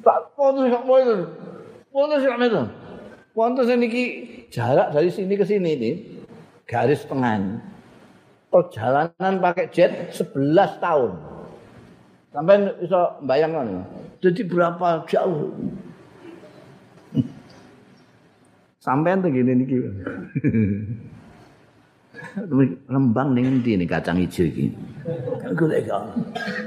Tak 0.00 0.32
pono 0.32 0.64
sak 0.72 0.84
meten. 0.88 1.20
Wonten 1.92 2.18
sing 2.24 2.32
ngono. 2.32 2.62
Wonten 3.36 3.64
sing 3.68 3.78
niki 3.84 4.04
jarak 4.48 4.96
dari 4.96 5.12
sini 5.12 5.36
ke 5.36 5.44
sini 5.44 5.70
ini 5.76 5.90
garis 6.64 7.04
tengah. 7.04 7.60
Perjalanan 8.52 9.40
pakai 9.40 9.68
jet 9.72 10.12
11 10.12 10.80
tahun. 10.80 11.12
Sampai 12.32 12.68
bisa 12.80 13.16
bayangkan. 13.24 13.84
Jadi 14.20 14.40
berapa 14.44 15.04
jauh? 15.08 15.52
Sampai 18.82 19.14
tuh 19.22 19.30
gini 19.30 19.62
niki. 19.62 19.78
Rembang 22.90 23.30
ning 23.30 23.46
endi 23.46 23.78
nih 23.78 23.86
kacang 23.86 24.18
hijau 24.18 24.42
iki? 24.42 24.74
Golek 25.54 25.86
kok. 25.86 26.02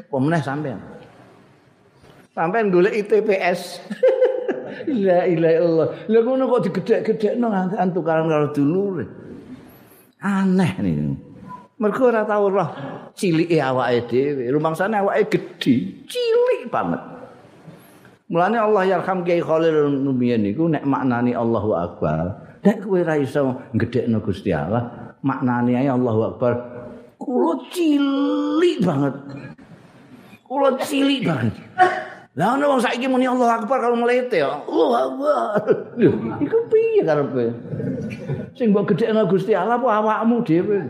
Pemenah 0.07 0.39
sampean. 0.39 0.79
Sampean 2.31 2.71
golek 2.71 3.03
ITPS. 3.03 3.83
La 4.95 5.27
ilaha 5.27 5.55
illallah. 5.59 5.87
Lah 6.07 6.21
ngono 6.23 6.43
kok 6.55 6.71
digedhek-gedhekno 6.71 7.51
nganti 7.51 7.91
tukaran 7.91 8.31
karo 8.31 8.47
dulure. 8.55 9.05
Aneh 10.23 10.71
niku. 10.79 11.19
Mergo 11.75 12.07
ora 12.07 12.23
tau 12.23 12.47
roh 12.47 12.69
cilike 13.11 13.59
awake 13.59 14.07
dhewe. 14.07 14.47
Rumangsane 14.55 15.03
awake 15.03 15.27
gedhe, 15.35 16.07
cilik 16.07 16.71
banget. 16.71 17.14
Mulane 18.25 18.57
Allah 18.57 18.83
yarham 18.89 19.21
Kiai 19.21 19.37
Khalil 19.37 20.01
Nubiyan 20.01 20.41
niku 20.41 20.65
nek 20.65 20.81
maknani 20.81 21.37
Allahu 21.37 21.77
Akbar, 21.77 22.57
nek 22.65 22.81
kowe 22.81 22.97
ora 22.97 23.21
iso 23.21 23.61
gedhekno 23.77 24.17
Gusti 24.17 24.49
Allah, 24.49 25.13
maknane 25.21 25.77
ae 25.77 25.85
Allahu 25.85 26.33
Akbar. 26.33 26.53
Kulo 27.21 27.69
cilik 27.69 28.81
banget. 28.81 29.13
Kulo 30.41 30.73
cilik 30.81 31.21
banget. 31.21 31.53
Lah 32.35 32.57
ono 32.57 32.75
wong 32.75 32.81
saiki 32.81 33.05
muni 33.05 33.29
Allah 33.29 33.61
Akbar 33.61 33.77
kalau 33.77 33.93
mlete 33.93 34.41
ya. 34.41 34.57
Allah 34.57 34.99
Akbar. 35.05 35.61
Iku 36.41 36.57
piye 36.73 37.05
karepe? 37.05 37.53
Sing 38.57 38.73
mbok 38.73 38.89
gedhekno 38.89 39.29
Gusti 39.29 39.53
Allah 39.53 39.77
apa 39.77 40.01
awakmu 40.01 40.41
dhewe? 40.41 40.81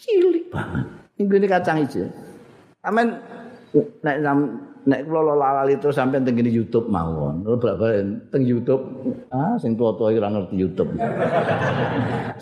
Cilik 0.00 0.48
banget. 0.48 0.86
Ini 1.20 1.46
kacang 1.46 1.84
hijau. 1.84 2.31
Amin. 2.82 3.14
Nek 4.02 4.16
nek 4.82 5.00
kula 5.06 5.38
lali 5.38 5.78
terus 5.78 5.94
sampai 5.94 6.18
teng 6.26 6.34
YouTube 6.42 6.90
mawon. 6.90 7.46
Lha 7.46 7.54
balik 7.56 8.30
teng 8.34 8.42
YouTube. 8.42 8.82
Ah, 9.30 9.54
sing 9.62 9.78
tua-tua 9.78 10.10
iki 10.10 10.18
ora 10.18 10.34
ngerti 10.34 10.54
YouTube. 10.58 10.90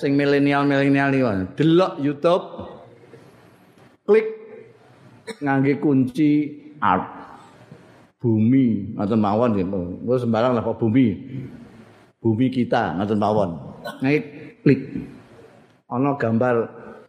sing 0.00 0.16
milenial-milenial 0.16 1.12
iki 1.12 1.24
delok 1.60 1.92
YouTube. 2.00 2.44
Klik 4.08 4.26
ngangge 5.44 5.78
kunci 5.78 6.30
art 6.80 7.20
bumi 8.20 8.96
ngoten 8.98 9.20
mawon 9.20 9.50
nggih 9.56 9.66
sembarang 10.20 10.52
lah 10.58 10.64
bumi 10.76 11.06
bumi 12.20 12.46
kita 12.52 12.98
ngoten 12.98 13.16
mawon 13.16 13.50
ngangge 14.02 14.20
klik 14.60 14.80
ana 15.88 16.18
gambar 16.20 16.56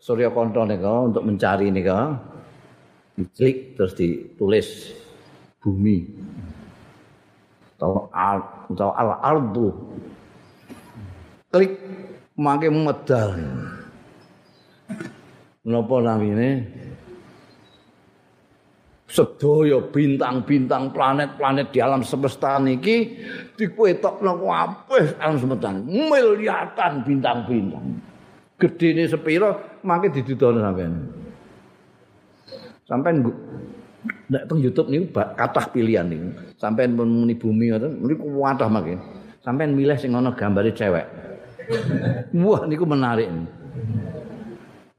Surya 0.02 0.32
Kanto 0.32 0.64
nika 0.64 0.94
untuk 1.12 1.28
mencari 1.28 1.68
nika 1.68 2.31
diklik 3.16 3.76
terus 3.76 3.93
ditulis 3.95 4.68
bumi. 5.62 6.07
Atau 7.78 8.14
al 8.14 9.09
ardu. 9.22 9.68
Klik 11.51 11.74
mangke 12.38 12.70
medal. 12.70 13.30
Menapa 15.62 15.95
namine? 16.01 16.49
sedaya 19.12 19.84
bintang-bintang 19.91 20.95
planet-planet 20.95 21.76
di 21.76 21.84
alam 21.84 21.99
semesta 21.99 22.55
niki 22.64 23.20
dikuetokno 23.59 24.39
kabeh 24.39 25.20
alam 25.20 25.36
semesta. 25.36 25.68
Miliatan 25.76 27.03
bintang-bintang. 27.03 27.99
Gedene 28.55 29.03
sepira 29.12 29.51
mangke 29.84 30.16
didudono 30.16 30.64
sampean 30.64 31.21
sampean 32.92 33.24
nek 34.28 34.44
teng 34.52 34.60
YouTube 34.60 34.92
niku 34.92 35.16
kathah 35.16 35.72
pilihan 35.72 36.12
niku 36.12 36.36
sampean 36.60 37.00
muni 37.00 37.39
bumi 37.39 37.72
ngoten 37.72 38.04
niku 38.04 38.28
kathah 38.28 38.68
mangke 38.68 39.00
sampean 39.39 39.72
milih 39.72 39.96
sing 39.96 40.12
ana 40.12 40.36
gambare 40.36 40.76
cewek 40.76 41.08
wah 42.36 42.62
niku 42.68 42.84
menarik 42.84 43.32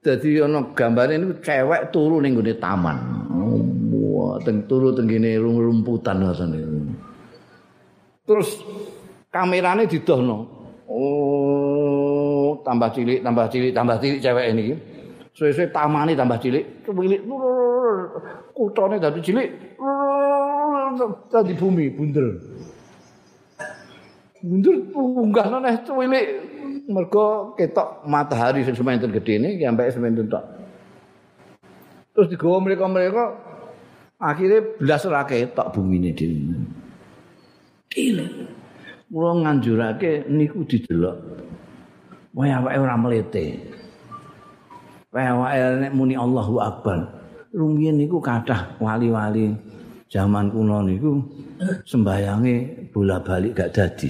Dadi 0.02 0.42
ana 0.42 0.66
gambare 0.74 1.14
niku 1.14 1.38
cewek 1.38 1.94
turu 1.94 2.18
ning 2.18 2.34
gone 2.34 2.58
taman. 2.58 2.96
Wah, 3.94 4.34
teng 4.42 4.66
turu 4.66 4.90
teng 4.90 5.06
gene 5.06 5.38
rumputan 5.38 6.26
rasane. 6.26 6.58
Terus 8.26 8.66
kamerane 9.30 9.86
didohno. 9.86 10.38
Oh, 10.90 12.58
tambah 12.66 12.90
cilik, 12.90 13.22
tambah 13.22 13.46
cilik, 13.46 13.70
tambah 13.70 13.96
cilik 14.02 14.18
cewek 14.18 14.46
ini. 14.50 14.74
Suwe-suwe 15.32 15.72
tamane 15.72 16.12
tambah 16.12 16.36
cilik, 16.36 16.84
cilik. 16.84 17.22
Kutone 18.52 19.00
dadi 19.00 19.20
cilik. 19.24 19.48
Dadi 21.32 21.52
bumi 21.56 21.88
bundel. 21.88 22.36
Bundel 24.44 24.76
unggah 24.92 25.48
neh 25.56 25.76
cilik. 25.88 26.26
Mergo 26.82 27.56
ketok 27.56 28.04
matahari 28.04 28.66
sing 28.66 28.76
sementen 28.76 29.08
gedene 29.08 29.56
ki 29.56 29.64
sampai 29.64 29.88
sementen 29.88 30.28
tok. 30.28 30.44
Terus 32.12 32.28
digawa 32.28 32.60
mereka-mereka 32.60 33.24
akhirnya 34.20 34.60
belas 34.76 35.06
ora 35.08 35.24
ketok 35.24 35.72
bumine 35.72 36.12
dhewe. 36.12 36.60
Gile. 37.88 38.26
Mula 39.08 39.32
nganjurake 39.40 40.28
niku 40.28 40.68
didelok. 40.68 41.16
Wae 42.36 42.52
awake 42.52 42.78
ora 42.80 42.96
mlete. 43.00 43.80
Awake 45.12 45.84
nek 45.84 45.92
muni 45.92 46.16
Allahu 46.16 46.56
Akbar. 46.56 46.98
Rumiyin 47.52 48.00
niku 48.00 48.16
kathah 48.16 48.80
wali-wali 48.80 49.52
zaman 50.08 50.48
kuno 50.48 50.80
niku 50.80 51.20
sembayange 51.84 52.88
bola-balik 52.92 53.52
gak 53.60 53.72
dadi. 53.76 54.08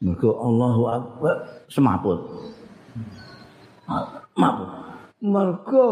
Mergo 0.00 0.38
Allahu 0.38 0.82
Akbar 0.86 1.34
semaput. 1.66 2.18
Maput. 4.38 4.70
Mergo 5.20 5.86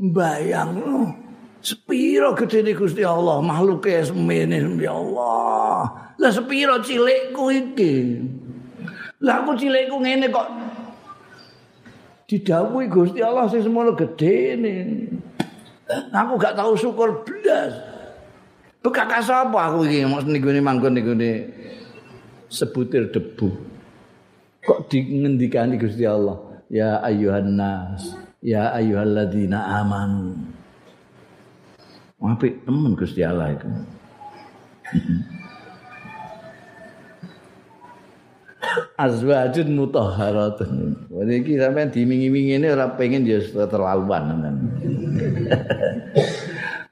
mbayangno 0.00 1.12
sepiro 1.60 2.32
gedene 2.32 2.72
Gusti 2.72 3.04
Allah 3.04 3.44
makhluke 3.44 4.00
semene 4.00 4.80
ya 4.80 4.96
Allah 4.96 6.08
lah 6.16 6.30
sepiro 6.32 6.80
cilikku 6.80 7.52
iki 7.52 8.16
lah 9.20 9.44
aku 9.44 9.60
cilikku 9.60 10.00
ngene 10.00 10.32
kok 10.32 10.48
didhawuhi 12.30 12.86
Gusti 12.86 13.18
Allah 13.18 13.50
sing 13.50 13.66
semono 13.66 13.98
gedene 13.98 15.10
aku 16.14 16.38
gak 16.38 16.54
tahu 16.54 16.78
syukur 16.78 17.26
blas. 17.26 17.74
Bekakas 18.80 19.28
apa 19.28 19.58
aku 19.68 19.84
iki 19.90 20.06
mos 20.06 20.24
ning 20.24 20.38
gone 20.38 20.62
manggon 20.62 20.94
ning 20.94 21.04
gone 21.04 21.30
sebutir 22.46 23.10
debu. 23.10 23.50
Kok 24.62 24.86
dingendikani 24.86 25.74
Gusti 25.74 26.06
Allah? 26.06 26.38
Ya 26.70 27.02
ayyuhan 27.02 27.58
nas 27.58 28.14
ya 28.38 28.70
ayyuhalladzina 28.78 29.82
amanu. 29.82 30.38
Apik 32.22 32.62
temen 32.62 32.94
Gusti 32.94 33.26
Allah 33.26 33.58
itu. 33.58 33.68
Azwajun 38.96 39.68
mutahharatun. 39.74 41.08
Wene 41.10 41.42
iki 41.42 41.56
sampean 41.56 41.90
dimingi-mingi 41.90 42.60
ini 42.60 42.66
ora 42.70 42.94
pengen 42.94 43.26
ya 43.26 43.40
terlaluan 43.66 44.40
kan. 44.40 44.54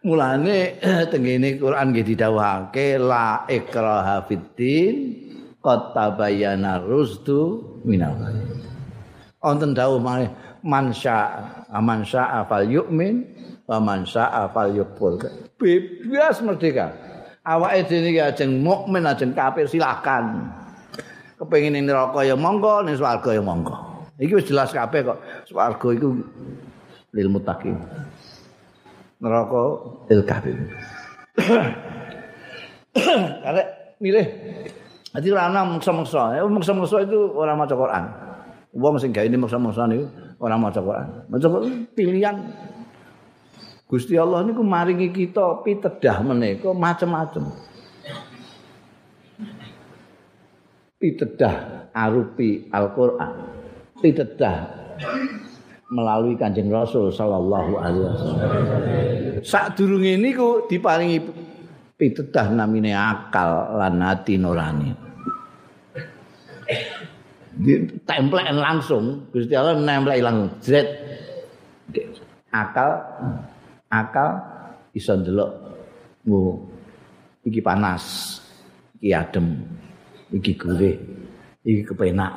Mulane 0.07 0.79
tengene 1.11 1.59
Quran 1.59 1.93
nggih 1.93 2.07
didhawuhake 2.14 3.03
la 3.03 3.45
ikraha 3.51 4.24
fiddin 4.24 4.95
qad 5.59 5.93
tabayyana 5.93 6.81
rusdu 6.81 7.61
minal 7.85 8.16
Wonten 9.39 9.76
dawuh 9.76 10.01
man 10.64 10.87
syaa 10.91 11.79
man 11.83 12.03
syaa 12.03 12.43
fal 12.49 12.66
yu'min 12.66 13.39
Paman 13.68 14.09
sa'a 14.09 14.49
fal 14.49 14.72
yukfur. 14.72 15.20
Bebas 15.61 16.41
merdeka. 16.41 16.89
Awake 17.45 17.85
dhewe 17.85 18.16
iki 18.16 18.20
ajeng 18.24 18.64
mukmin 18.64 19.05
ajeng 19.05 19.37
kafir 19.37 19.68
silakan. 19.68 20.57
Kepengin 21.39 21.78
ning 21.78 21.86
neraka 21.86 22.26
ya 22.26 22.34
monggo, 22.34 22.82
ning 22.82 22.99
swarga 22.99 23.30
ya 23.30 23.43
monggo. 23.43 23.74
Iki 24.18 24.43
wis 24.43 24.47
jelas 24.51 24.74
kabeh 24.74 25.07
kok. 25.07 25.18
Swarga 25.47 25.89
iku 25.95 26.18
lil 27.14 27.28
muttaqin. 27.30 27.78
Neraka 29.22 29.62
il 30.11 30.22
kafir. 30.26 30.59
Karek 33.47 33.66
milih. 34.03 34.26
Jadi 35.14 35.26
ora 35.30 35.47
ana 35.47 35.62
muksa-muksa. 35.62 36.43
Muksa-muksa 36.51 37.07
itu 37.07 37.18
ora 37.32 37.55
maca 37.55 37.74
Quran. 37.74 38.05
Wong 38.74 38.99
sing 38.99 39.14
gawe 39.14 39.26
muksa-muksa 39.39 39.86
niku 39.86 40.07
ora 40.43 40.59
maca 40.59 40.82
Quran. 40.82 41.07
Maca 41.30 41.47
pilihan 41.95 42.36
Gusti 43.89 44.20
Allah 44.20 44.45
niku 44.45 44.61
maringi 44.61 45.09
kita 45.09 45.64
pitedah 45.64 46.20
menika 46.20 46.76
macam-macam. 46.76 47.49
Pitedah 50.99 51.88
arupi 51.94 52.66
Al-Qur'an. 52.74 53.34
Pitedah 54.03 54.57
melalui 55.94 56.34
Kanjeng 56.34 56.68
Rasul 56.68 57.14
sallallahu 57.14 57.72
alaihi 57.78 58.05
wasallam. 58.05 58.46
Sadurunge 59.46 60.18
niku 60.18 60.66
diparingi 60.66 61.22
pitedah 61.94 62.51
namine 62.51 62.92
akal 62.99 63.78
lan 63.78 64.03
ati 64.03 64.34
nurani. 64.36 64.90
Ditemplek 67.59 68.55
langsung 68.55 69.26
Gusti 69.34 69.55
Allah 69.55 69.78
nemplek 69.78 70.22
langsung 70.22 70.51
zret 70.62 70.86
akal 72.55 73.03
akal 73.90 74.30
iso 74.94 75.16
ndelok 75.16 75.51
iki 77.49 77.59
panas 77.64 78.36
iki 79.01 79.11
adem 79.11 79.59
iki 80.33 80.53
gurih 80.57 80.97
iki 81.64 81.83
kepenak 81.85 82.33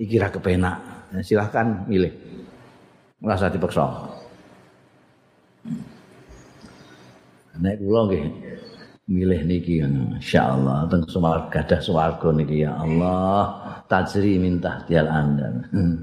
iki 0.00 0.16
ra 0.16 0.32
kepenak. 0.32 0.76
Nah, 1.12 1.20
silahkan 1.20 1.84
milih. 1.84 2.10
Merasa 3.20 3.52
dipaksa. 3.52 3.84
Nek 7.60 7.76
kula 7.76 8.08
nggih 8.08 8.24
milih 9.10 9.40
niki 9.44 9.84
insyaallah 9.84 10.88
teng 10.88 11.04
swarga 11.04 11.52
gadah 11.52 11.80
swarga 11.84 12.28
niki 12.32 12.64
ya 12.64 12.72
Allah. 12.80 13.60
Tajri 13.84 14.40
minta 14.40 14.80
tial 14.88 15.04
anda 15.10 15.50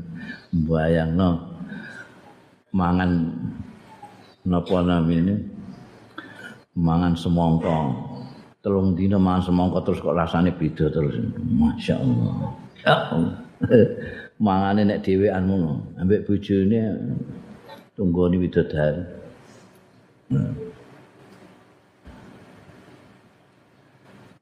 bayangno 0.69 1.57
mangan 2.75 3.11
napa 4.45 4.77
namine? 4.85 5.57
Mangan 6.77 7.17
semangka 7.17 7.89
telung 8.67 8.99
dina 8.99 9.15
mah 9.15 9.39
semangka 9.39 9.79
terus 9.79 10.03
kok 10.03 10.11
rasane 10.11 10.51
beda 10.51 10.91
terus. 10.91 11.15
Masya 11.39 11.95
ya 11.95 12.03
Allah. 12.03 12.35
Ya 12.83 12.95
mangane 14.43 14.83
nek 14.85 15.01
dhewean 15.07 15.47
ngono 15.47 15.95
ambek 15.95 16.27
bojone 16.27 16.99
tunggoni 17.95 18.35
widodari. 18.37 19.07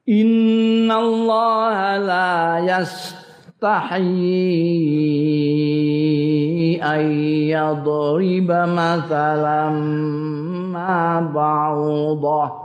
Inna 0.09 0.95
Allah 0.97 1.77
la 2.01 2.33
yastahi 2.65 4.41
an 6.81 7.01
yadriba 7.53 8.65
mathalan 8.65 9.77
ma 10.73 11.21
ba'udah. 11.21 12.64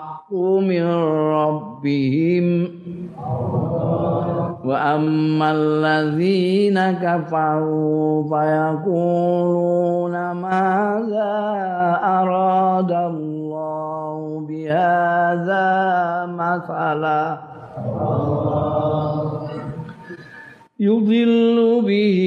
من 0.33 0.85
ربهم. 1.37 2.67
وأما 4.65 5.51
الذين 5.51 6.91
كفروا 6.91 8.23
فيقولون 8.23 10.11
ماذا 10.31 11.33
أراد 12.03 12.91
الله 12.91 14.45
بهذا 14.49 15.65
مثلا؟ 16.25 17.37
يضل 20.79 21.81
به 21.85 22.19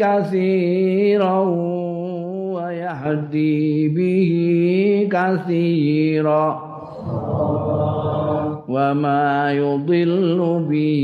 كثيرا 0.00 1.44
يهدي 2.70 3.88
به 3.88 4.30
كثيرا. 5.12 6.69
وما 8.65 9.51
يضل 9.53 10.39
به 10.69 11.03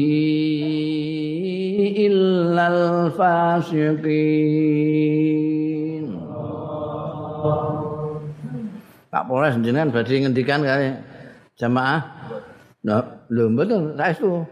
إلا 2.07 2.65
الفاسقين 2.73 4.61
Pak 9.11 9.27
Polres 9.27 9.59
jenengan 9.59 9.91
badhe 9.91 10.23
ngendikan 10.23 10.63
kali 10.63 10.95
jamaah. 11.59 11.99
Nah, 12.87 13.27
lho 13.27 13.51
mboten 13.51 13.99
saestu. 13.99 14.47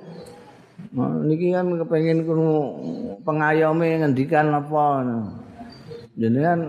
Nah, 0.91 1.15
niki 1.23 1.55
kan 1.55 1.79
kepengin 1.79 2.27
krungu 2.27 2.83
pengayome 3.23 4.03
ngendikan 4.03 4.51
apa. 4.51 5.07
Jenengan 6.19 6.59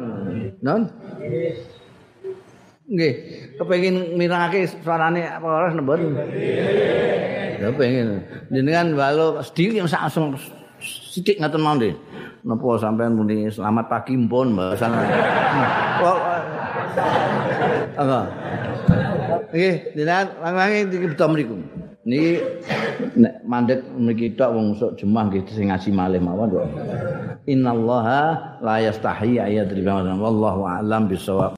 non? 0.63 0.87
Nggih, 2.86 3.14
kepengin 3.58 4.14
mirangake 4.14 4.70
suarane 4.70 5.26
Polres 5.42 5.74
mboten. 5.74 6.14
Ya 7.58 7.74
pengen. 7.74 8.22
Jenengan 8.54 8.94
walau 8.94 9.42
sedih 9.42 9.82
langsung 9.82 10.38
sithik 10.78 11.42
ngaten 11.42 11.66
mawon 11.66 11.98
Napa 12.46 12.78
sampean 12.78 13.18
muni 13.18 13.50
selamat 13.50 13.90
pagi 13.90 14.14
mpun 14.14 14.54
mboten. 14.54 14.92
Kok 15.98 16.18
Apa? 17.96 18.20
Nggih, 19.50 19.76
jenengan 19.98 20.28
langlangi 20.46 20.78
iki 20.86 21.08
beto 21.10 21.26
mriku. 21.26 21.58
Niki 22.06 22.38
nek 23.18 23.34
mandek 23.50 23.82
mriki 23.98 24.38
tok 24.38 24.54
wong 24.54 24.78
sok 24.78 24.94
jemaah 25.02 25.26
nggih 25.26 25.42
sing 25.50 25.74
ngaji 25.74 25.90
malih 25.90 26.22
mawon 26.22 26.54
kok. 26.54 26.70
Innallaha 27.50 28.22
la 28.62 28.78
yastahi 28.78 29.42
ayat 29.42 29.74
wallahu 29.74 30.70
a'lam 30.70 31.10
bisawab. 31.10 31.54